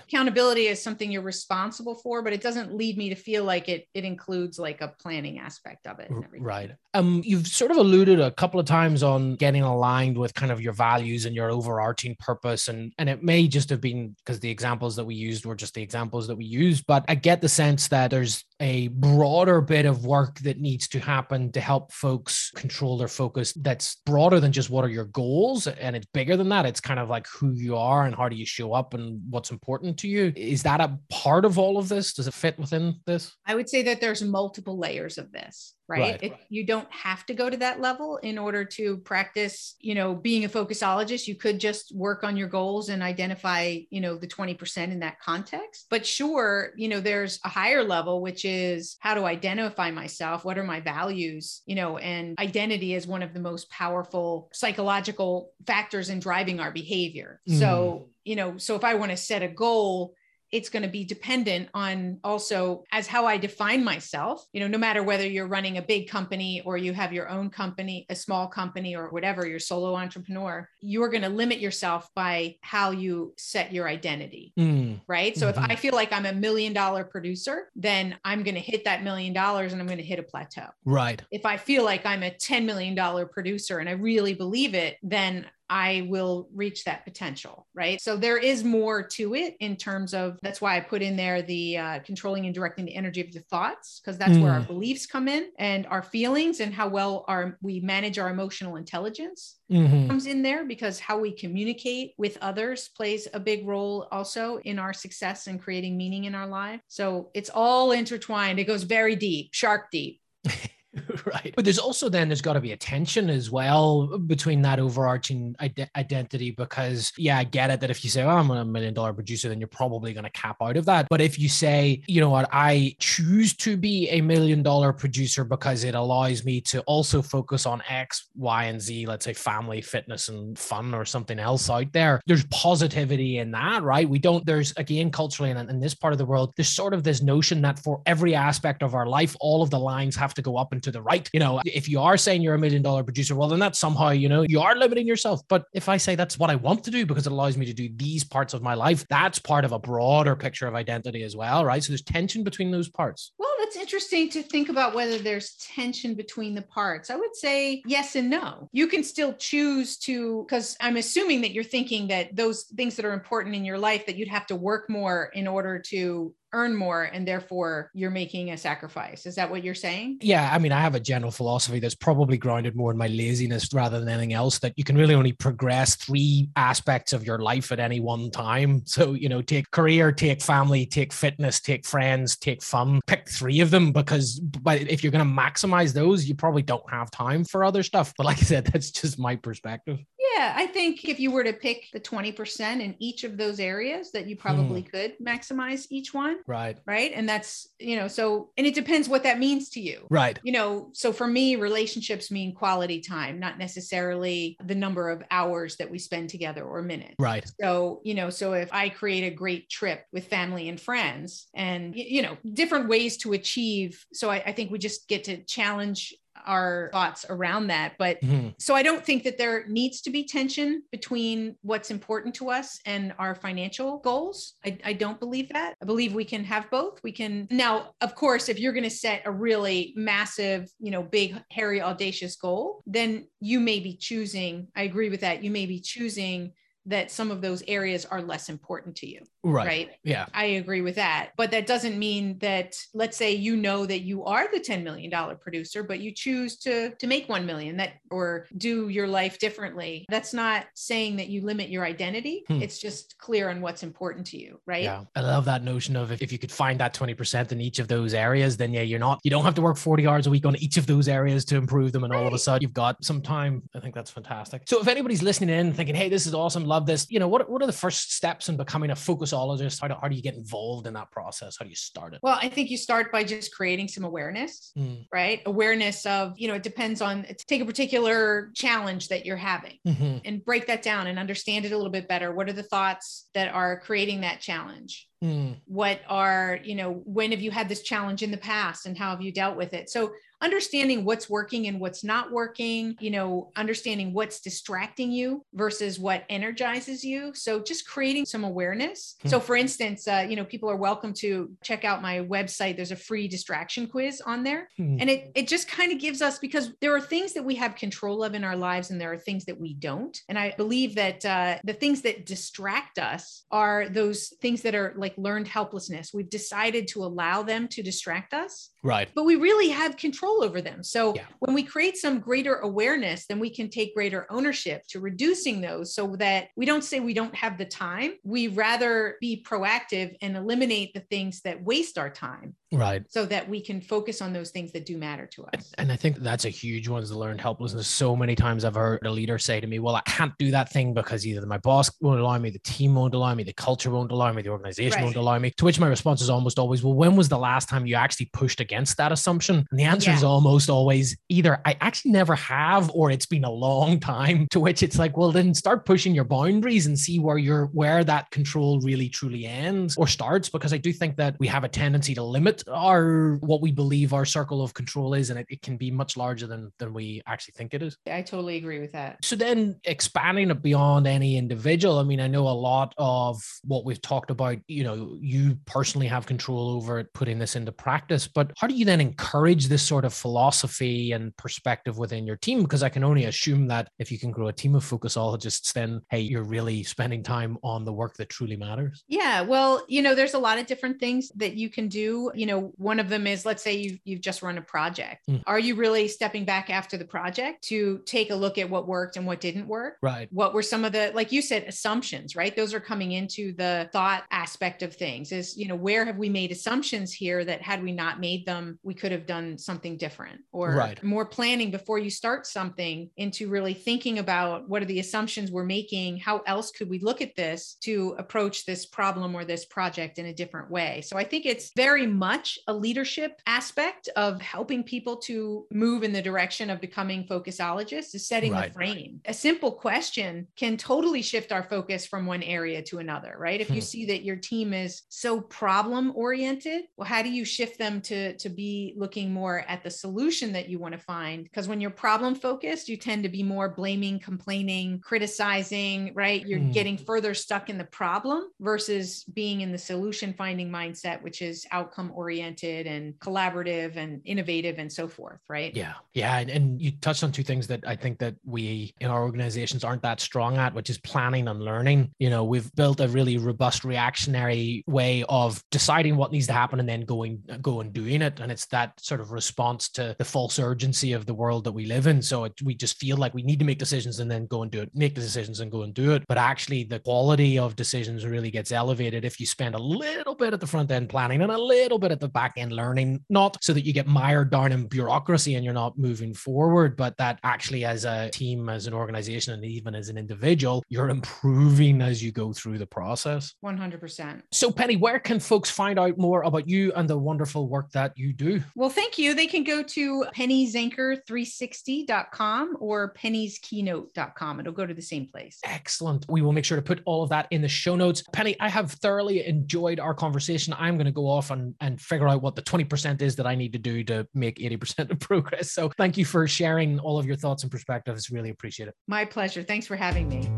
Accountability 0.00 0.66
is 0.66 0.82
something 0.82 1.10
you're 1.10 1.22
responsible 1.22 1.94
for, 1.96 2.22
but 2.22 2.32
it 2.32 2.40
doesn't 2.40 2.74
lead 2.74 2.96
me 2.96 3.08
to 3.10 3.14
feel 3.14 3.44
like 3.44 3.68
it 3.68 3.86
it 3.94 4.04
includes 4.04 4.58
like 4.58 4.80
a 4.80 4.88
planning 5.00 5.38
aspect 5.38 5.86
of 5.86 5.98
it. 5.98 6.10
Right. 6.38 6.72
Um, 6.94 7.22
you've 7.24 7.46
sort 7.46 7.70
of 7.70 7.76
alluded 7.76 8.20
a 8.20 8.30
couple 8.30 8.60
of 8.60 8.66
times 8.66 9.02
on 9.02 9.36
getting 9.36 9.62
aligned 9.62 10.16
with 10.16 10.34
kind 10.34 10.52
of 10.52 10.60
your 10.60 10.72
values 10.72 11.26
and 11.26 11.34
your 11.34 11.50
overarching 11.50 12.16
purpose, 12.18 12.68
and 12.68 12.92
and 12.98 13.08
it 13.08 13.22
may 13.22 13.48
just 13.48 13.70
have 13.70 13.80
been 13.80 14.16
because 14.24 14.40
the 14.40 14.50
examples 14.50 14.96
that 14.96 15.04
we 15.04 15.14
used 15.14 15.46
were 15.46 15.54
just 15.54 15.74
the 15.74 15.82
examples 15.82 16.26
that 16.28 16.36
we 16.36 16.44
used, 16.44 16.86
but 16.86 17.04
I 17.08 17.14
get 17.14 17.40
the 17.40 17.48
sense 17.48 17.88
that 17.88 18.10
there's 18.10 18.44
a 18.62 18.86
broader 18.88 19.60
bit 19.60 19.86
of 19.86 20.06
work 20.06 20.38
that 20.38 20.60
needs 20.60 20.86
to 20.86 21.00
happen 21.00 21.50
to 21.50 21.60
help 21.60 21.92
folks 21.92 22.52
control 22.54 22.96
their 22.96 23.08
focus 23.08 23.52
that's 23.54 23.96
broader 24.06 24.38
than 24.38 24.52
just 24.52 24.70
what 24.70 24.84
are 24.84 24.88
your 24.88 25.06
goals 25.06 25.66
and 25.66 25.96
it's 25.96 26.06
bigger 26.14 26.36
than 26.36 26.48
that. 26.48 26.64
It's 26.64 26.80
kind 26.80 27.00
of 27.00 27.10
like 27.10 27.26
who 27.26 27.50
you 27.50 27.76
are 27.76 28.06
and 28.06 28.14
how 28.14 28.28
do 28.28 28.36
you 28.36 28.46
show 28.46 28.72
up 28.72 28.94
and 28.94 29.20
what's 29.28 29.50
important 29.50 29.98
to 29.98 30.08
you. 30.08 30.32
Is 30.36 30.62
that 30.62 30.80
a 30.80 30.96
part 31.10 31.44
of 31.44 31.58
all 31.58 31.76
of 31.76 31.88
this? 31.88 32.14
Does 32.14 32.28
it 32.28 32.34
fit 32.34 32.56
within 32.56 32.94
this? 33.04 33.34
I 33.46 33.56
would 33.56 33.68
say 33.68 33.82
that 33.82 34.00
there's 34.00 34.22
multiple 34.22 34.78
layers 34.78 35.18
of 35.18 35.32
this 35.32 35.74
right, 36.00 36.00
right. 36.00 36.22
It, 36.22 36.36
you 36.48 36.64
don't 36.66 36.90
have 36.90 37.26
to 37.26 37.34
go 37.34 37.50
to 37.50 37.56
that 37.58 37.80
level 37.80 38.18
in 38.18 38.38
order 38.38 38.64
to 38.64 38.98
practice 38.98 39.74
you 39.80 39.94
know 39.94 40.14
being 40.14 40.44
a 40.44 40.48
focusologist 40.48 41.26
you 41.26 41.34
could 41.34 41.60
just 41.60 41.94
work 41.94 42.24
on 42.24 42.36
your 42.36 42.48
goals 42.48 42.88
and 42.88 43.02
identify 43.02 43.78
you 43.90 44.00
know 44.00 44.16
the 44.16 44.26
20% 44.26 44.84
in 44.84 45.00
that 45.00 45.20
context. 45.20 45.86
But 45.90 46.06
sure 46.06 46.70
you 46.76 46.88
know 46.88 47.00
there's 47.00 47.38
a 47.44 47.48
higher 47.48 47.84
level 47.84 48.20
which 48.22 48.44
is 48.44 48.96
how 49.00 49.14
to 49.14 49.24
identify 49.24 49.90
myself? 49.90 50.44
What 50.44 50.58
are 50.58 50.64
my 50.64 50.80
values? 50.80 51.62
You 51.66 51.76
know 51.76 51.98
and 51.98 52.38
identity 52.38 52.94
is 52.94 53.06
one 53.06 53.22
of 53.22 53.34
the 53.34 53.40
most 53.40 53.70
powerful 53.70 54.48
psychological 54.52 55.52
factors 55.66 56.10
in 56.10 56.20
driving 56.20 56.60
our 56.60 56.70
behavior. 56.70 57.40
Mm. 57.48 57.58
so 57.58 58.08
you 58.24 58.36
know 58.36 58.56
so 58.56 58.76
if 58.76 58.84
i 58.84 58.94
want 58.94 59.10
to 59.10 59.16
set 59.16 59.42
a 59.42 59.48
goal 59.48 60.14
it's 60.52 60.68
going 60.68 60.82
to 60.82 60.88
be 60.88 61.02
dependent 61.02 61.68
on 61.72 62.18
also 62.22 62.84
as 62.92 63.06
how 63.06 63.26
I 63.26 63.38
define 63.38 63.82
myself. 63.82 64.46
You 64.52 64.60
know, 64.60 64.68
no 64.68 64.78
matter 64.78 65.02
whether 65.02 65.26
you're 65.26 65.46
running 65.46 65.78
a 65.78 65.82
big 65.82 66.08
company 66.08 66.62
or 66.66 66.76
you 66.76 66.92
have 66.92 67.12
your 67.12 67.28
own 67.30 67.48
company, 67.48 68.06
a 68.10 68.14
small 68.14 68.46
company 68.46 68.94
or 68.94 69.08
whatever, 69.08 69.46
you're 69.46 69.58
solo 69.58 69.96
entrepreneur, 69.96 70.68
you're 70.80 71.08
going 71.08 71.22
to 71.22 71.30
limit 71.30 71.58
yourself 71.58 72.08
by 72.14 72.56
how 72.60 72.90
you 72.90 73.32
set 73.38 73.72
your 73.72 73.88
identity. 73.88 74.52
Mm. 74.58 75.00
Right. 75.06 75.36
So 75.36 75.50
mm-hmm. 75.50 75.64
if 75.64 75.70
I 75.70 75.76
feel 75.76 75.94
like 75.94 76.12
I'm 76.12 76.26
a 76.26 76.34
million 76.34 76.74
dollar 76.74 77.04
producer, 77.04 77.70
then 77.74 78.16
I'm 78.24 78.42
going 78.42 78.54
to 78.54 78.60
hit 78.60 78.84
that 78.84 79.02
million 79.02 79.32
dollars 79.32 79.72
and 79.72 79.80
I'm 79.80 79.86
going 79.86 79.98
to 79.98 80.04
hit 80.04 80.18
a 80.18 80.22
plateau. 80.22 80.66
Right. 80.84 81.22
If 81.30 81.46
I 81.46 81.56
feel 81.56 81.82
like 81.84 82.04
I'm 82.04 82.22
a 82.22 82.30
$10 82.30 82.64
million 82.66 82.94
producer 83.28 83.78
and 83.78 83.88
I 83.88 83.92
really 83.92 84.34
believe 84.34 84.74
it, 84.74 84.98
then 85.02 85.46
I 85.72 86.06
will 86.10 86.50
reach 86.54 86.84
that 86.84 87.02
potential, 87.02 87.66
right? 87.74 87.98
So 87.98 88.14
there 88.14 88.36
is 88.36 88.62
more 88.62 89.02
to 89.02 89.34
it 89.34 89.56
in 89.58 89.74
terms 89.74 90.12
of 90.12 90.38
that's 90.42 90.60
why 90.60 90.76
I 90.76 90.80
put 90.80 91.00
in 91.00 91.16
there 91.16 91.40
the 91.40 91.78
uh, 91.78 91.98
controlling 92.00 92.44
and 92.44 92.54
directing 92.54 92.84
the 92.84 92.94
energy 92.94 93.22
of 93.22 93.32
the 93.32 93.40
thoughts, 93.40 93.98
because 93.98 94.18
that's 94.18 94.32
mm. 94.32 94.42
where 94.42 94.52
our 94.52 94.60
mm. 94.60 94.66
beliefs 94.66 95.06
come 95.06 95.28
in 95.28 95.48
and 95.58 95.86
our 95.86 96.02
feelings 96.02 96.60
and 96.60 96.74
how 96.74 96.88
well 96.88 97.24
our 97.26 97.56
we 97.62 97.80
manage 97.80 98.18
our 98.18 98.28
emotional 98.28 98.76
intelligence 98.76 99.60
mm-hmm. 99.72 100.08
comes 100.08 100.26
in 100.26 100.42
there 100.42 100.66
because 100.66 101.00
how 101.00 101.18
we 101.18 101.32
communicate 101.32 102.12
with 102.18 102.36
others 102.42 102.90
plays 102.94 103.26
a 103.32 103.40
big 103.40 103.66
role 103.66 104.08
also 104.12 104.58
in 104.64 104.78
our 104.78 104.92
success 104.92 105.46
and 105.46 105.58
creating 105.58 105.96
meaning 105.96 106.24
in 106.24 106.34
our 106.34 106.46
life. 106.46 106.82
So 106.88 107.30
it's 107.32 107.48
all 107.48 107.92
intertwined. 107.92 108.58
It 108.58 108.64
goes 108.64 108.82
very 108.82 109.16
deep, 109.16 109.54
shark 109.54 109.90
deep. 109.90 110.20
right. 111.24 111.54
But 111.56 111.64
there's 111.64 111.78
also 111.78 112.08
then 112.10 112.28
there's 112.28 112.42
got 112.42 112.52
to 112.52 112.60
be 112.60 112.72
a 112.72 112.76
tension 112.76 113.30
as 113.30 113.50
well 113.50 114.18
between 114.18 114.60
that 114.62 114.78
overarching 114.78 115.56
ide- 115.58 115.90
identity 115.96 116.50
because 116.50 117.12
yeah 117.16 117.38
i 117.38 117.44
get 117.44 117.70
it 117.70 117.80
that 117.80 117.90
if 117.90 118.04
you 118.04 118.10
say 118.10 118.22
oh, 118.22 118.28
i'm 118.28 118.50
a 118.50 118.64
million 118.64 118.92
dollar 118.92 119.14
producer 119.14 119.48
then 119.48 119.58
you're 119.58 119.68
probably 119.68 120.12
going 120.12 120.24
to 120.24 120.30
cap 120.30 120.56
out 120.60 120.76
of 120.76 120.84
that. 120.84 121.06
But 121.08 121.20
if 121.20 121.38
you 121.38 121.48
say 121.48 122.02
you 122.06 122.20
know 122.20 122.28
what? 122.28 122.48
I 122.52 122.94
choose 122.98 123.54
to 123.58 123.76
be 123.76 124.08
a 124.10 124.20
million 124.20 124.62
dollar 124.62 124.92
producer 124.92 125.44
because 125.44 125.84
it 125.84 125.94
allows 125.94 126.44
me 126.44 126.60
to 126.62 126.82
also 126.82 127.22
focus 127.22 127.64
on 127.64 127.82
x 127.88 128.28
y 128.34 128.64
and 128.64 128.80
z 128.80 129.06
let's 129.06 129.24
say 129.24 129.32
family 129.32 129.80
fitness 129.80 130.28
and 130.28 130.58
fun 130.58 130.92
or 130.92 131.04
something 131.04 131.38
else 131.38 131.70
out 131.70 131.90
there 131.92 132.20
there's 132.26 132.44
positivity 132.46 133.38
in 133.38 133.50
that 133.52 133.82
right? 133.82 134.08
We 134.08 134.18
don't 134.18 134.44
there's 134.44 134.72
again 134.76 135.10
culturally 135.10 135.50
and 135.52 135.70
in 135.70 135.80
this 135.80 135.94
part 135.94 136.12
of 136.12 136.18
the 136.18 136.26
world 136.26 136.52
there's 136.56 136.68
sort 136.68 136.92
of 136.92 137.02
this 137.02 137.22
notion 137.22 137.62
that 137.62 137.78
for 137.78 138.02
every 138.04 138.34
aspect 138.34 138.82
of 138.82 138.94
our 138.94 139.06
life 139.06 139.34
all 139.40 139.62
of 139.62 139.70
the 139.70 139.78
lines 139.78 140.16
have 140.16 140.34
to 140.34 140.42
go 140.42 140.56
up 140.58 140.72
and 140.72 140.81
to 140.82 140.90
the 140.90 141.02
right. 141.02 141.28
You 141.32 141.40
know, 141.40 141.60
if 141.64 141.88
you 141.88 142.00
are 142.00 142.16
saying 142.16 142.42
you're 142.42 142.54
a 142.54 142.58
million 142.58 142.82
dollar 142.82 143.04
producer, 143.04 143.34
well, 143.34 143.48
then 143.48 143.58
that's 143.58 143.78
somehow, 143.78 144.10
you 144.10 144.28
know, 144.28 144.42
you 144.42 144.60
are 144.60 144.76
limiting 144.76 145.06
yourself. 145.06 145.40
But 145.48 145.64
if 145.72 145.88
I 145.88 145.96
say 145.96 146.14
that's 146.14 146.38
what 146.38 146.50
I 146.50 146.56
want 146.56 146.84
to 146.84 146.90
do 146.90 147.06
because 147.06 147.26
it 147.26 147.32
allows 147.32 147.56
me 147.56 147.66
to 147.66 147.72
do 147.72 147.88
these 147.96 148.24
parts 148.24 148.54
of 148.54 148.62
my 148.62 148.74
life, 148.74 149.06
that's 149.08 149.38
part 149.38 149.64
of 149.64 149.72
a 149.72 149.78
broader 149.78 150.36
picture 150.36 150.66
of 150.66 150.74
identity 150.74 151.22
as 151.22 151.36
well, 151.36 151.64
right? 151.64 151.82
So 151.82 151.92
there's 151.92 152.02
tension 152.02 152.44
between 152.44 152.70
those 152.70 152.88
parts. 152.88 153.32
Well, 153.38 153.50
that's 153.58 153.76
interesting 153.76 154.28
to 154.30 154.42
think 154.42 154.68
about 154.68 154.94
whether 154.94 155.18
there's 155.18 155.56
tension 155.56 156.14
between 156.14 156.54
the 156.54 156.62
parts. 156.62 157.10
I 157.10 157.16
would 157.16 157.34
say 157.34 157.82
yes 157.86 158.16
and 158.16 158.28
no. 158.30 158.68
You 158.72 158.86
can 158.86 159.04
still 159.04 159.34
choose 159.34 159.96
to, 159.98 160.44
because 160.44 160.76
I'm 160.80 160.96
assuming 160.96 161.42
that 161.42 161.52
you're 161.52 161.64
thinking 161.64 162.08
that 162.08 162.34
those 162.34 162.64
things 162.64 162.96
that 162.96 163.04
are 163.04 163.12
important 163.12 163.54
in 163.54 163.64
your 163.64 163.78
life 163.78 164.06
that 164.06 164.16
you'd 164.16 164.28
have 164.28 164.46
to 164.46 164.56
work 164.56 164.90
more 164.90 165.30
in 165.34 165.46
order 165.46 165.78
to 165.78 166.34
earn 166.52 166.74
more 166.74 167.04
and 167.04 167.26
therefore 167.26 167.90
you're 167.94 168.10
making 168.10 168.50
a 168.50 168.56
sacrifice. 168.56 169.26
Is 169.26 169.34
that 169.36 169.50
what 169.50 169.64
you're 169.64 169.74
saying? 169.74 170.18
Yeah. 170.20 170.50
I 170.52 170.58
mean, 170.58 170.72
I 170.72 170.80
have 170.80 170.94
a 170.94 171.00
general 171.00 171.32
philosophy 171.32 171.80
that's 171.80 171.94
probably 171.94 172.36
grounded 172.36 172.76
more 172.76 172.90
in 172.90 172.98
my 172.98 173.08
laziness 173.08 173.72
rather 173.72 173.98
than 173.98 174.08
anything 174.08 174.32
else 174.32 174.58
that 174.60 174.74
you 174.76 174.84
can 174.84 174.96
really 174.96 175.14
only 175.14 175.32
progress 175.32 175.96
three 175.96 176.48
aspects 176.56 177.12
of 177.12 177.24
your 177.24 177.38
life 177.38 177.72
at 177.72 177.80
any 177.80 178.00
one 178.00 178.30
time. 178.30 178.82
So, 178.92 179.14
you 179.14 179.30
know, 179.30 179.40
take 179.40 179.70
career, 179.70 180.12
take 180.12 180.42
family, 180.42 180.84
take 180.84 181.14
fitness, 181.14 181.60
take 181.60 181.86
friends, 181.86 182.36
take 182.36 182.62
fun, 182.62 183.00
pick 183.06 183.26
three 183.26 183.60
of 183.60 183.70
them 183.70 183.90
because 183.90 184.38
but 184.40 184.82
if 184.82 185.02
you're 185.02 185.12
going 185.12 185.26
to 185.26 185.42
maximize 185.42 185.94
those, 185.94 186.26
you 186.26 186.34
probably 186.34 186.62
don't 186.62 186.88
have 186.90 187.10
time 187.10 187.42
for 187.44 187.64
other 187.64 187.82
stuff. 187.82 188.12
But 188.16 188.26
like 188.26 188.38
I 188.38 188.42
said, 188.42 188.66
that's 188.72 188.90
just 188.90 189.18
my 189.18 189.36
perspective. 189.36 189.98
Yeah, 190.34 190.52
I 190.56 190.66
think 190.66 191.08
if 191.08 191.20
you 191.20 191.30
were 191.30 191.44
to 191.44 191.52
pick 191.52 191.88
the 191.92 192.00
20% 192.00 192.80
in 192.80 192.94
each 192.98 193.24
of 193.24 193.36
those 193.36 193.60
areas 193.60 194.12
that 194.12 194.26
you 194.26 194.36
probably 194.36 194.82
hmm. 194.82 194.88
could 194.88 195.18
maximize 195.18 195.86
each 195.90 196.14
one. 196.14 196.38
Right. 196.46 196.78
Right. 196.86 197.12
And 197.14 197.28
that's, 197.28 197.68
you 197.78 197.96
know, 197.96 198.08
so 198.08 198.50
and 198.56 198.66
it 198.66 198.74
depends 198.74 199.08
what 199.08 199.24
that 199.24 199.38
means 199.38 199.70
to 199.70 199.80
you. 199.80 200.06
Right. 200.10 200.38
You 200.42 200.52
know, 200.52 200.90
so 200.92 201.12
for 201.12 201.26
me, 201.26 201.56
relationships 201.56 202.30
mean 202.30 202.54
quality 202.54 203.00
time, 203.00 203.38
not 203.38 203.58
necessarily 203.58 204.56
the 204.64 204.74
number 204.74 205.10
of 205.10 205.22
hours 205.30 205.76
that 205.76 205.90
we 205.90 205.98
spend 205.98 206.30
together 206.30 206.64
or 206.64 206.82
minutes. 206.82 207.14
Right. 207.18 207.44
So, 207.60 208.00
you 208.04 208.14
know, 208.14 208.30
so 208.30 208.52
if 208.52 208.72
I 208.72 208.88
create 208.88 209.24
a 209.24 209.34
great 209.34 209.68
trip 209.68 210.04
with 210.12 210.28
family 210.28 210.68
and 210.68 210.80
friends 210.80 211.48
and 211.54 211.94
you 211.94 212.22
know, 212.22 212.36
different 212.52 212.88
ways 212.88 213.16
to 213.18 213.32
achieve. 213.32 214.04
So 214.12 214.30
I, 214.30 214.42
I 214.46 214.52
think 214.52 214.70
we 214.70 214.78
just 214.78 215.08
get 215.08 215.24
to 215.24 215.42
challenge 215.44 216.14
our 216.46 216.90
thoughts 216.92 217.26
around 217.28 217.68
that. 217.68 217.94
But 217.98 218.20
mm-hmm. 218.20 218.48
so 218.58 218.74
I 218.74 218.82
don't 218.82 219.04
think 219.04 219.24
that 219.24 219.38
there 219.38 219.66
needs 219.68 220.00
to 220.02 220.10
be 220.10 220.24
tension 220.24 220.82
between 220.90 221.56
what's 221.62 221.90
important 221.90 222.34
to 222.36 222.50
us 222.50 222.80
and 222.86 223.12
our 223.18 223.34
financial 223.34 223.98
goals. 223.98 224.54
I, 224.64 224.78
I 224.84 224.92
don't 224.92 225.20
believe 225.20 225.48
that. 225.50 225.74
I 225.80 225.84
believe 225.84 226.14
we 226.14 226.24
can 226.24 226.44
have 226.44 226.70
both. 226.70 227.00
We 227.02 227.12
can 227.12 227.48
now, 227.50 227.94
of 228.00 228.14
course, 228.14 228.48
if 228.48 228.58
you're 228.58 228.72
going 228.72 228.82
to 228.84 228.90
set 228.90 229.22
a 229.24 229.30
really 229.30 229.92
massive, 229.96 230.70
you 230.78 230.90
know, 230.90 231.02
big, 231.02 231.40
hairy, 231.50 231.80
audacious 231.80 232.36
goal, 232.36 232.82
then 232.86 233.26
you 233.40 233.60
may 233.60 233.80
be 233.80 233.96
choosing, 233.96 234.68
I 234.74 234.82
agree 234.82 235.10
with 235.10 235.20
that. 235.20 235.42
You 235.44 235.50
may 235.50 235.66
be 235.66 235.80
choosing 235.80 236.52
that 236.86 237.10
some 237.10 237.30
of 237.30 237.40
those 237.40 237.62
areas 237.68 238.04
are 238.04 238.20
less 238.20 238.48
important 238.48 238.96
to 238.96 239.06
you. 239.06 239.20
Right. 239.44 239.66
Right. 239.66 239.90
Yeah. 240.02 240.26
I 240.34 240.44
agree 240.44 240.80
with 240.80 240.96
that. 240.96 241.30
But 241.36 241.50
that 241.52 241.66
doesn't 241.66 241.98
mean 241.98 242.38
that 242.38 242.76
let's 242.94 243.16
say 243.16 243.32
you 243.32 243.56
know 243.56 243.86
that 243.86 244.00
you 244.00 244.24
are 244.24 244.50
the 244.52 244.60
10 244.60 244.82
million 244.82 245.10
dollar 245.10 245.34
producer 245.34 245.82
but 245.82 246.00
you 246.00 246.12
choose 246.12 246.56
to 246.58 246.94
to 246.96 247.06
make 247.06 247.28
1 247.28 247.46
million 247.46 247.76
that 247.76 247.94
or 248.10 248.46
do 248.56 248.88
your 248.88 249.06
life 249.06 249.38
differently. 249.38 250.06
That's 250.08 250.34
not 250.34 250.66
saying 250.74 251.16
that 251.16 251.28
you 251.28 251.42
limit 251.42 251.68
your 251.68 251.84
identity. 251.84 252.44
Hmm. 252.48 252.62
It's 252.62 252.78
just 252.78 253.16
clear 253.18 253.50
on 253.50 253.60
what's 253.60 253.82
important 253.82 254.26
to 254.28 254.38
you, 254.38 254.60
right? 254.66 254.84
Yeah. 254.84 255.04
I 255.14 255.20
love 255.20 255.44
that 255.46 255.62
notion 255.62 255.96
of 255.96 256.12
if, 256.12 256.22
if 256.22 256.32
you 256.32 256.38
could 256.38 256.52
find 256.52 256.80
that 256.80 256.94
20% 256.94 257.52
in 257.52 257.60
each 257.60 257.78
of 257.78 257.88
those 257.88 258.14
areas 258.14 258.56
then 258.56 258.72
yeah, 258.72 258.82
you're 258.82 258.98
not 258.98 259.20
you 259.22 259.30
don't 259.30 259.44
have 259.44 259.54
to 259.54 259.62
work 259.62 259.76
40 259.76 260.06
hours 260.06 260.26
a 260.26 260.30
week 260.30 260.46
on 260.46 260.56
each 260.56 260.76
of 260.76 260.86
those 260.86 261.08
areas 261.08 261.44
to 261.46 261.56
improve 261.56 261.92
them 261.92 262.04
and 262.04 262.12
right. 262.12 262.20
all 262.20 262.26
of 262.26 262.34
a 262.34 262.38
sudden 262.38 262.62
you've 262.62 262.72
got 262.72 263.02
some 263.04 263.20
time. 263.22 263.62
I 263.74 263.80
think 263.80 263.94
that's 263.94 264.10
fantastic. 264.10 264.62
So 264.66 264.80
if 264.80 264.88
anybody's 264.88 265.22
listening 265.22 265.50
in 265.50 265.72
thinking, 265.72 265.94
"Hey, 265.94 266.08
this 266.08 266.26
is 266.26 266.34
awesome 266.34 266.64
love 266.72 266.86
this. 266.86 267.06
You 267.10 267.18
know, 267.18 267.28
what, 267.28 267.48
what 267.50 267.62
are 267.62 267.66
the 267.66 267.72
first 267.72 268.14
steps 268.14 268.48
in 268.48 268.56
becoming 268.56 268.90
a 268.90 268.96
How 269.32 269.88
do, 269.88 269.94
how 270.00 270.08
do 270.08 270.16
you 270.16 270.22
get 270.22 270.34
involved 270.34 270.86
in 270.86 270.94
that 270.94 271.10
process? 271.10 271.56
How 271.58 271.64
do 271.64 271.70
you 271.70 271.76
start 271.76 272.14
it? 272.14 272.20
Well, 272.22 272.38
I 272.40 272.48
think 272.48 272.70
you 272.70 272.76
start 272.76 273.10
by 273.10 273.24
just 273.24 273.54
creating 273.54 273.88
some 273.88 274.04
awareness, 274.04 274.72
mm. 274.76 275.06
right? 275.12 275.40
Awareness 275.46 276.04
of, 276.06 276.38
you 276.38 276.48
know, 276.48 276.54
it 276.54 276.62
depends 276.62 277.00
on, 277.00 277.26
take 277.46 277.62
a 277.62 277.64
particular 277.64 278.50
challenge 278.54 279.08
that 279.08 279.24
you're 279.26 279.36
having 279.36 279.78
mm-hmm. 279.86 280.18
and 280.24 280.44
break 280.44 280.66
that 280.66 280.82
down 280.82 281.06
and 281.06 281.18
understand 281.18 281.64
it 281.64 281.72
a 281.72 281.76
little 281.76 281.92
bit 281.92 282.08
better. 282.08 282.32
What 282.32 282.48
are 282.48 282.52
the 282.52 282.62
thoughts 282.62 283.28
that 283.34 283.52
are 283.52 283.80
creating 283.80 284.20
that 284.22 284.40
challenge? 284.40 285.08
Mm. 285.22 285.56
What 285.66 286.00
are, 286.08 286.58
you 286.64 286.74
know, 286.74 287.02
when 287.04 287.30
have 287.30 287.40
you 287.40 287.50
had 287.50 287.68
this 287.68 287.82
challenge 287.82 288.22
in 288.22 288.30
the 288.30 288.36
past 288.36 288.86
and 288.86 288.98
how 288.98 289.10
have 289.10 289.22
you 289.22 289.32
dealt 289.32 289.56
with 289.56 289.72
it? 289.72 289.88
So 289.88 290.12
understanding 290.42 291.04
what's 291.04 291.30
working 291.30 291.68
and 291.68 291.80
what's 291.80 292.02
not 292.02 292.32
working, 292.32 292.96
you 293.00 293.10
know, 293.10 293.50
understanding 293.56 294.12
what's 294.12 294.40
distracting 294.40 295.12
you 295.12 295.44
versus 295.54 295.98
what 295.98 296.24
energizes 296.28 297.04
you. 297.04 297.32
So 297.34 297.62
just 297.62 297.86
creating 297.86 298.26
some 298.26 298.44
awareness. 298.44 299.14
Hmm. 299.22 299.28
So 299.28 299.40
for 299.40 299.56
instance, 299.56 300.06
uh, 300.08 300.26
you 300.28 300.36
know, 300.36 300.44
people 300.44 300.68
are 300.68 300.76
welcome 300.76 301.14
to 301.14 301.50
check 301.62 301.84
out 301.84 302.02
my 302.02 302.18
website. 302.18 302.76
There's 302.76 302.90
a 302.90 302.96
free 302.96 303.28
distraction 303.28 303.86
quiz 303.86 304.20
on 304.20 304.42
there. 304.42 304.68
Hmm. 304.76 304.96
And 305.00 305.08
it 305.08 305.30
it 305.34 305.48
just 305.48 305.68
kind 305.68 305.92
of 305.92 306.00
gives 306.00 306.20
us 306.20 306.38
because 306.38 306.72
there 306.80 306.94
are 306.94 307.00
things 307.00 307.32
that 307.34 307.44
we 307.44 307.54
have 307.54 307.76
control 307.76 308.24
of 308.24 308.34
in 308.34 308.42
our 308.44 308.56
lives 308.56 308.90
and 308.90 309.00
there 309.00 309.12
are 309.12 309.18
things 309.18 309.44
that 309.44 309.60
we 309.60 309.74
don't. 309.74 310.18
And 310.28 310.38
I 310.38 310.54
believe 310.56 310.96
that 310.96 311.24
uh, 311.24 311.58
the 311.64 311.72
things 311.72 312.02
that 312.02 312.26
distract 312.26 312.98
us 312.98 313.44
are 313.50 313.88
those 313.88 314.32
things 314.40 314.62
that 314.62 314.74
are 314.74 314.92
like 314.96 315.14
learned 315.16 315.46
helplessness. 315.46 316.12
We've 316.12 316.28
decided 316.28 316.88
to 316.88 317.04
allow 317.04 317.44
them 317.44 317.68
to 317.68 317.82
distract 317.82 318.34
us. 318.34 318.70
Right. 318.82 319.08
But 319.14 319.24
we 319.24 319.36
really 319.36 319.68
have 319.68 319.96
control 319.96 320.42
over 320.42 320.60
them. 320.60 320.82
So 320.82 321.14
yeah. 321.14 321.24
when 321.38 321.54
we 321.54 321.62
create 321.62 321.96
some 321.96 322.18
greater 322.18 322.56
awareness, 322.56 323.26
then 323.26 323.38
we 323.38 323.50
can 323.50 323.70
take 323.70 323.94
greater 323.94 324.26
ownership 324.30 324.86
to 324.88 325.00
reducing 325.00 325.60
those 325.60 325.94
so 325.94 326.16
that 326.16 326.48
we 326.56 326.66
don't 326.66 326.82
say 326.82 327.00
we 327.00 327.14
don't 327.14 327.34
have 327.34 327.58
the 327.58 327.64
time. 327.64 328.14
We 328.24 328.48
rather 328.48 329.16
be 329.20 329.44
proactive 329.46 330.16
and 330.20 330.36
eliminate 330.36 330.94
the 330.94 331.00
things 331.00 331.42
that 331.42 331.62
waste 331.62 331.96
our 331.96 332.10
time. 332.10 332.56
Right. 332.72 333.04
So 333.08 333.26
that 333.26 333.48
we 333.48 333.60
can 333.60 333.82
focus 333.82 334.22
on 334.22 334.32
those 334.32 334.50
things 334.50 334.72
that 334.72 334.86
do 334.86 334.96
matter 334.96 335.26
to 335.26 335.44
us. 335.54 335.72
And 335.76 335.92
I 335.92 335.96
think 335.96 336.16
that's 336.16 336.46
a 336.46 336.48
huge 336.48 336.88
one 336.88 337.02
is 337.02 337.10
the 337.10 337.18
learned 337.18 337.40
helplessness. 337.40 337.86
So 337.86 338.16
many 338.16 338.34
times 338.34 338.64
I've 338.64 338.74
heard 338.74 339.04
a 339.04 339.10
leader 339.10 339.38
say 339.38 339.60
to 339.60 339.66
me, 339.66 339.78
Well, 339.78 339.94
I 339.94 340.00
can't 340.02 340.32
do 340.38 340.50
that 340.52 340.70
thing 340.70 340.94
because 340.94 341.26
either 341.26 341.44
my 341.44 341.58
boss 341.58 341.90
won't 342.00 342.18
allow 342.18 342.38
me, 342.38 342.48
the 342.48 342.58
team 342.60 342.94
won't 342.94 343.14
allow 343.14 343.34
me, 343.34 343.42
the 343.42 343.52
culture 343.52 343.90
won't 343.90 344.10
allow 344.10 344.32
me, 344.32 344.40
the 344.40 344.48
organization 344.48 344.96
right. 344.96 345.04
won't 345.04 345.16
allow 345.16 345.38
me. 345.38 345.50
To 345.58 345.66
which 345.66 345.78
my 345.78 345.86
response 345.86 346.22
is 346.22 346.30
almost 346.30 346.58
always, 346.58 346.82
Well, 346.82 346.94
when 346.94 347.14
was 347.14 347.28
the 347.28 347.38
last 347.38 347.68
time 347.68 347.84
you 347.84 347.94
actually 347.94 348.30
pushed 348.32 348.60
against 348.72 348.96
that 348.96 349.12
assumption? 349.12 349.66
And 349.70 349.78
the 349.78 349.84
answer 349.84 350.10
yeah. 350.10 350.16
is 350.16 350.24
almost 350.24 350.70
always 350.70 351.16
either 351.28 351.60
I 351.64 351.76
actually 351.80 352.12
never 352.12 352.34
have 352.34 352.90
or 352.94 353.10
it's 353.10 353.26
been 353.26 353.44
a 353.44 353.50
long 353.50 354.00
time. 354.00 354.46
To 354.52 354.60
which 354.60 354.82
it's 354.82 354.98
like, 354.98 355.16
well, 355.16 355.32
then 355.32 355.54
start 355.54 355.86
pushing 355.86 356.14
your 356.14 356.24
boundaries 356.24 356.86
and 356.86 356.98
see 356.98 357.18
where 357.18 357.38
you're 357.38 357.66
where 357.66 358.04
that 358.04 358.30
control 358.30 358.80
really 358.80 359.08
truly 359.08 359.46
ends 359.46 359.96
or 359.96 360.06
starts. 360.06 360.50
Because 360.50 360.74
I 360.74 360.78
do 360.78 360.92
think 360.92 361.16
that 361.16 361.36
we 361.38 361.46
have 361.46 361.64
a 361.64 361.68
tendency 361.68 362.14
to 362.14 362.22
limit 362.22 362.62
our 362.68 363.36
what 363.40 363.60
we 363.62 363.72
believe 363.72 364.12
our 364.12 364.24
circle 364.24 364.62
of 364.62 364.74
control 364.74 365.14
is 365.14 365.30
and 365.30 365.38
it, 365.38 365.46
it 365.48 365.62
can 365.62 365.76
be 365.76 365.90
much 365.90 366.16
larger 366.16 366.46
than 366.46 366.72
than 366.78 366.92
we 366.92 367.22
actually 367.26 367.52
think 367.52 367.74
it 367.74 367.82
is 367.82 367.96
i 368.10 368.22
totally 368.22 368.56
agree 368.56 368.80
with 368.80 368.92
that 368.92 369.16
so 369.22 369.36
then 369.36 369.78
expanding 369.84 370.50
it 370.50 370.62
beyond 370.62 371.06
any 371.06 371.36
individual 371.36 371.98
i 371.98 372.02
mean 372.02 372.20
i 372.20 372.26
know 372.26 372.48
a 372.48 372.50
lot 372.50 372.94
of 372.98 373.40
what 373.64 373.84
we've 373.84 374.02
talked 374.02 374.30
about 374.30 374.56
you 374.66 374.84
know 374.84 375.16
you 375.20 375.56
personally 375.66 376.06
have 376.06 376.26
control 376.26 376.70
over 376.70 376.98
it 376.98 377.12
putting 377.12 377.38
this 377.38 377.56
into 377.56 377.72
practice 377.72 378.28
but 378.28 378.52
how 378.62 378.68
do 378.68 378.74
you 378.74 378.84
then 378.84 379.00
encourage 379.00 379.66
this 379.66 379.82
sort 379.82 380.04
of 380.04 380.14
philosophy 380.14 381.12
and 381.12 381.36
perspective 381.36 381.98
within 381.98 382.26
your 382.26 382.36
team 382.36 382.62
because 382.62 382.82
i 382.82 382.88
can 382.88 383.04
only 383.04 383.24
assume 383.24 383.66
that 383.66 383.88
if 383.98 384.10
you 384.10 384.18
can 384.18 384.30
grow 384.30 384.48
a 384.48 384.52
team 384.52 384.74
of 384.74 384.84
focusologists 384.84 385.72
then 385.72 386.00
hey 386.10 386.20
you're 386.20 386.44
really 386.44 386.82
spending 386.82 387.22
time 387.22 387.58
on 387.62 387.84
the 387.84 387.92
work 387.92 388.16
that 388.16 388.28
truly 388.30 388.56
matters 388.56 389.04
yeah 389.08 389.42
well 389.42 389.84
you 389.88 390.00
know 390.00 390.14
there's 390.14 390.34
a 390.34 390.38
lot 390.38 390.58
of 390.58 390.66
different 390.66 390.98
things 390.98 391.30
that 391.34 391.54
you 391.54 391.68
can 391.68 391.88
do 391.88 392.30
you 392.34 392.46
know 392.46 392.72
one 392.76 392.98
of 392.98 393.08
them 393.08 393.26
is 393.26 393.44
let's 393.44 393.62
say 393.62 393.74
you've, 393.74 393.98
you've 394.04 394.20
just 394.20 394.42
run 394.42 394.58
a 394.58 394.62
project. 394.62 395.26
Mm. 395.28 395.42
Are 395.46 395.58
you 395.58 395.74
really 395.74 396.08
stepping 396.08 396.44
back 396.44 396.70
after 396.70 396.96
the 396.96 397.04
project 397.04 397.62
to 397.64 398.00
take 398.06 398.30
a 398.30 398.34
look 398.34 398.58
at 398.58 398.70
what 398.70 398.86
worked 398.86 399.16
and 399.16 399.26
what 399.26 399.40
didn't 399.40 399.66
work? 399.66 399.98
Right. 400.02 400.28
What 400.30 400.54
were 400.54 400.62
some 400.62 400.84
of 400.84 400.92
the, 400.92 401.12
like 401.14 401.32
you 401.32 401.42
said, 401.42 401.64
assumptions, 401.64 402.34
right? 402.36 402.54
Those 402.54 402.72
are 402.72 402.80
coming 402.80 403.12
into 403.12 403.52
the 403.54 403.90
thought 403.92 404.24
aspect 404.30 404.82
of 404.82 404.94
things 404.94 405.32
is, 405.32 405.56
you 405.56 405.68
know, 405.68 405.76
where 405.76 406.04
have 406.04 406.16
we 406.16 406.28
made 406.28 406.52
assumptions 406.52 407.12
here 407.12 407.44
that 407.44 407.60
had 407.62 407.82
we 407.82 407.92
not 407.92 408.20
made 408.20 408.46
them, 408.46 408.51
we 408.82 408.94
could 408.94 409.12
have 409.12 409.26
done 409.26 409.58
something 409.58 409.96
different 409.96 410.40
or 410.52 410.74
right. 410.74 411.02
more 411.02 411.26
planning 411.26 411.70
before 411.70 411.98
you 411.98 412.10
start 412.10 412.46
something 412.46 413.10
into 413.16 413.48
really 413.48 413.74
thinking 413.74 414.18
about 414.18 414.68
what 414.68 414.82
are 414.82 414.86
the 414.86 415.00
assumptions 415.00 415.50
we're 415.50 415.64
making? 415.64 416.18
How 416.18 416.38
else 416.46 416.70
could 416.70 416.88
we 416.88 416.98
look 416.98 417.20
at 417.20 417.36
this 417.36 417.76
to 417.82 418.14
approach 418.18 418.64
this 418.64 418.86
problem 418.86 419.34
or 419.34 419.44
this 419.44 419.64
project 419.64 420.18
in 420.18 420.26
a 420.26 420.34
different 420.34 420.70
way? 420.70 421.02
So 421.02 421.16
I 421.16 421.24
think 421.24 421.46
it's 421.46 421.70
very 421.76 422.06
much 422.06 422.58
a 422.66 422.74
leadership 422.74 423.40
aspect 423.46 424.08
of 424.16 424.40
helping 424.40 424.82
people 424.82 425.16
to 425.16 425.66
move 425.72 426.02
in 426.02 426.12
the 426.12 426.22
direction 426.22 426.70
of 426.70 426.80
becoming 426.80 427.26
focusologists 427.26 428.14
is 428.14 428.26
setting 428.26 428.52
right. 428.52 428.68
the 428.68 428.74
frame. 428.74 429.20
A 429.26 429.34
simple 429.34 429.72
question 429.72 430.46
can 430.56 430.76
totally 430.76 431.22
shift 431.22 431.52
our 431.52 431.62
focus 431.62 432.06
from 432.06 432.26
one 432.26 432.42
area 432.42 432.82
to 432.82 432.98
another, 432.98 433.36
right? 433.38 433.60
If 433.60 433.70
you 433.70 433.76
hmm. 433.76 433.80
see 433.80 434.06
that 434.06 434.24
your 434.24 434.36
team 434.36 434.72
is 434.72 435.02
so 435.08 435.40
problem 435.40 436.12
oriented, 436.14 436.84
well, 436.96 437.08
how 437.08 437.22
do 437.22 437.30
you 437.30 437.44
shift 437.44 437.78
them 437.78 438.00
to, 438.02 438.36
to 438.42 438.48
be 438.48 438.94
looking 438.96 439.32
more 439.32 439.64
at 439.68 439.82
the 439.82 439.90
solution 439.90 440.52
that 440.52 440.68
you 440.68 440.78
want 440.78 440.92
to 440.92 441.00
find? 441.00 441.44
Because 441.44 441.68
when 441.68 441.80
you're 441.80 441.90
problem 441.90 442.34
focused, 442.34 442.88
you 442.88 442.96
tend 442.96 443.22
to 443.22 443.28
be 443.28 443.42
more 443.42 443.68
blaming, 443.68 444.18
complaining, 444.18 445.00
criticizing, 445.00 446.12
right? 446.14 446.46
You're 446.46 446.60
mm. 446.60 446.72
getting 446.72 446.96
further 446.96 447.34
stuck 447.34 447.70
in 447.70 447.78
the 447.78 447.84
problem 447.84 448.50
versus 448.60 449.24
being 449.24 449.60
in 449.60 449.72
the 449.72 449.78
solution 449.78 450.34
finding 450.34 450.70
mindset, 450.70 451.22
which 451.22 451.42
is 451.42 451.66
outcome 451.70 452.12
oriented 452.14 452.86
and 452.86 453.18
collaborative 453.18 453.96
and 453.96 454.20
innovative 454.24 454.78
and 454.78 454.92
so 454.92 455.08
forth 455.08 455.40
right 455.48 455.74
yeah 455.74 455.94
yeah 456.14 456.38
and, 456.38 456.50
and 456.50 456.80
you 456.80 456.90
touched 457.00 457.24
on 457.24 457.32
two 457.32 457.42
things 457.42 457.66
that 457.66 457.80
i 457.86 457.96
think 457.96 458.18
that 458.18 458.34
we 458.44 458.94
in 459.00 459.08
our 459.08 459.22
organizations 459.22 459.84
aren't 459.84 460.02
that 460.02 460.20
strong 460.20 460.56
at 460.56 460.74
which 460.74 460.90
is 460.90 460.98
planning 460.98 461.48
and 461.48 461.60
learning 461.60 462.10
you 462.18 462.30
know 462.30 462.44
we've 462.44 462.72
built 462.74 463.00
a 463.00 463.08
really 463.08 463.38
robust 463.38 463.84
reactionary 463.84 464.84
way 464.86 465.24
of 465.28 465.62
deciding 465.70 466.16
what 466.16 466.32
needs 466.32 466.46
to 466.46 466.52
happen 466.52 466.80
and 466.80 466.88
then 466.88 467.02
going 467.02 467.42
go 467.60 467.80
and 467.80 467.92
doing 467.92 468.22
it 468.22 468.31
and 468.40 468.52
it's 468.52 468.66
that 468.66 468.98
sort 469.00 469.20
of 469.20 469.32
response 469.32 469.52
response 469.62 469.88
to 469.88 470.16
the 470.18 470.24
false 470.24 470.58
urgency 470.58 471.12
of 471.12 471.26
the 471.26 471.34
world 471.34 471.64
that 471.64 471.72
we 471.72 471.86
live 471.86 472.06
in. 472.06 472.22
So 472.22 472.44
it, 472.44 472.52
we 472.62 472.74
just 472.74 472.98
feel 472.98 473.16
like 473.16 473.34
we 473.34 473.42
need 473.42 473.58
to 473.58 473.64
make 473.64 473.78
decisions 473.78 474.18
and 474.18 474.30
then 474.30 474.46
go 474.46 474.62
and 474.62 474.70
do 474.70 474.80
it, 474.80 474.90
make 474.94 475.14
the 475.14 475.20
decisions 475.20 475.60
and 475.60 475.70
go 475.70 475.82
and 475.82 475.94
do 475.94 476.12
it. 476.12 476.24
But 476.26 476.38
actually, 476.38 476.84
the 476.84 476.98
quality 476.98 477.58
of 477.58 477.76
decisions 477.76 478.24
really 478.26 478.50
gets 478.50 478.72
elevated 478.72 479.24
if 479.24 479.38
you 479.38 479.46
spend 479.46 479.74
a 479.74 479.78
little 479.78 480.34
bit 480.34 480.52
at 480.52 480.60
the 480.60 480.66
front 480.66 480.90
end 480.90 481.08
planning 481.08 481.42
and 481.42 481.52
a 481.52 481.58
little 481.58 481.98
bit 481.98 482.12
at 482.12 482.20
the 482.20 482.28
back 482.28 482.54
end 482.56 482.72
learning, 482.72 483.24
not 483.28 483.56
so 483.62 483.72
that 483.72 483.84
you 483.84 483.92
get 483.92 484.06
mired 484.06 484.50
down 484.50 484.72
in 484.72 484.86
bureaucracy 484.86 485.54
and 485.54 485.64
you're 485.64 485.74
not 485.74 485.98
moving 485.98 486.34
forward, 486.34 486.96
but 486.96 487.16
that 487.18 487.38
actually, 487.44 487.84
as 487.84 488.04
a 488.04 488.30
team, 488.30 488.68
as 488.68 488.86
an 488.86 488.94
organization, 488.94 489.54
and 489.54 489.64
even 489.64 489.94
as 489.94 490.08
an 490.08 490.18
individual, 490.18 490.82
you're 490.88 491.10
improving 491.10 492.00
as 492.00 492.22
you 492.22 492.32
go 492.32 492.52
through 492.52 492.78
the 492.78 492.86
process. 492.86 493.54
100%. 493.64 494.42
So, 494.50 494.70
Penny, 494.70 494.96
where 494.96 495.18
can 495.18 495.38
folks 495.38 495.70
find 495.70 495.98
out 495.98 496.18
more 496.18 496.42
about 496.42 496.68
you 496.68 496.92
and 496.94 497.08
the 497.08 497.18
wonderful 497.18 497.68
work 497.68 497.90
that 497.92 498.11
you 498.16 498.32
do? 498.32 498.62
Well, 498.74 498.90
thank 498.90 499.18
you. 499.18 499.34
They 499.34 499.46
can 499.46 499.62
go 499.64 499.82
to 499.82 500.24
pennyzenker360.com 500.36 502.76
or 502.80 503.12
pennysKeynote.com. 503.14 504.60
It'll 504.60 504.72
go 504.72 504.86
to 504.86 504.94
the 504.94 505.02
same 505.02 505.28
place. 505.28 505.58
Excellent. 505.64 506.24
We 506.28 506.42
will 506.42 506.52
make 506.52 506.64
sure 506.64 506.76
to 506.76 506.82
put 506.82 507.02
all 507.04 507.22
of 507.22 507.28
that 507.30 507.46
in 507.50 507.62
the 507.62 507.68
show 507.68 507.96
notes. 507.96 508.22
Penny, 508.32 508.56
I 508.60 508.68
have 508.68 508.92
thoroughly 508.92 509.44
enjoyed 509.46 509.98
our 510.00 510.14
conversation. 510.14 510.74
I'm 510.78 510.96
going 510.96 511.06
to 511.06 511.12
go 511.12 511.28
off 511.28 511.50
and, 511.50 511.74
and 511.80 512.00
figure 512.00 512.28
out 512.28 512.42
what 512.42 512.56
the 512.56 512.62
20% 512.62 513.22
is 513.22 513.36
that 513.36 513.46
I 513.46 513.54
need 513.54 513.72
to 513.72 513.78
do 513.78 514.04
to 514.04 514.26
make 514.34 514.58
80% 514.58 515.10
of 515.10 515.20
progress. 515.20 515.72
So, 515.72 515.90
thank 515.96 516.16
you 516.16 516.24
for 516.24 516.48
sharing 516.48 516.98
all 517.00 517.18
of 517.18 517.26
your 517.26 517.36
thoughts 517.36 517.62
and 517.62 517.70
perspectives. 517.70 518.30
Really 518.30 518.50
appreciate 518.50 518.88
it. 518.88 518.94
My 519.06 519.24
pleasure. 519.24 519.62
Thanks 519.62 519.86
for 519.86 519.96
having 519.96 520.28
me. 520.28 520.50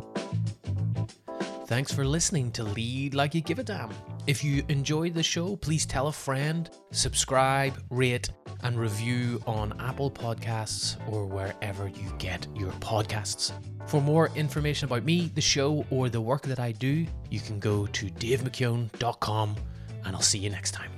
Thanks 1.75 1.93
for 1.93 2.05
listening 2.05 2.53
to 2.53 2.63
Lead 2.63 3.15
Like 3.15 3.35
You 3.35 3.41
Give 3.41 3.59
a 3.59 3.65
Damn. 3.65 3.91
If 4.29 4.45
you 4.45 4.63
enjoyed 4.69 5.13
the 5.13 5.25
show, 5.25 5.57
please 5.57 5.85
tell 5.85 6.07
a 6.07 6.13
friend, 6.13 6.71
subscribe, 6.93 7.75
rate, 7.91 8.31
and 8.63 8.79
review 8.79 9.43
on 9.45 9.75
Apple 9.81 10.09
Podcasts 10.09 10.97
or 11.11 11.27
wherever 11.27 11.89
you 11.89 12.15
get 12.19 12.47
your 12.55 12.71
podcasts. 12.75 13.51
For 13.89 14.01
more 14.01 14.31
information 14.37 14.87
about 14.87 15.03
me, 15.03 15.33
the 15.35 15.41
show, 15.41 15.85
or 15.91 16.09
the 16.09 16.21
work 16.21 16.43
that 16.43 16.61
I 16.61 16.71
do, 16.71 17.09
you 17.29 17.41
can 17.41 17.59
go 17.59 17.87
to 17.87 18.07
davemckeown.com, 18.07 19.57
and 20.05 20.15
I'll 20.15 20.23
see 20.23 20.39
you 20.39 20.51
next 20.51 20.75
time. 20.75 20.93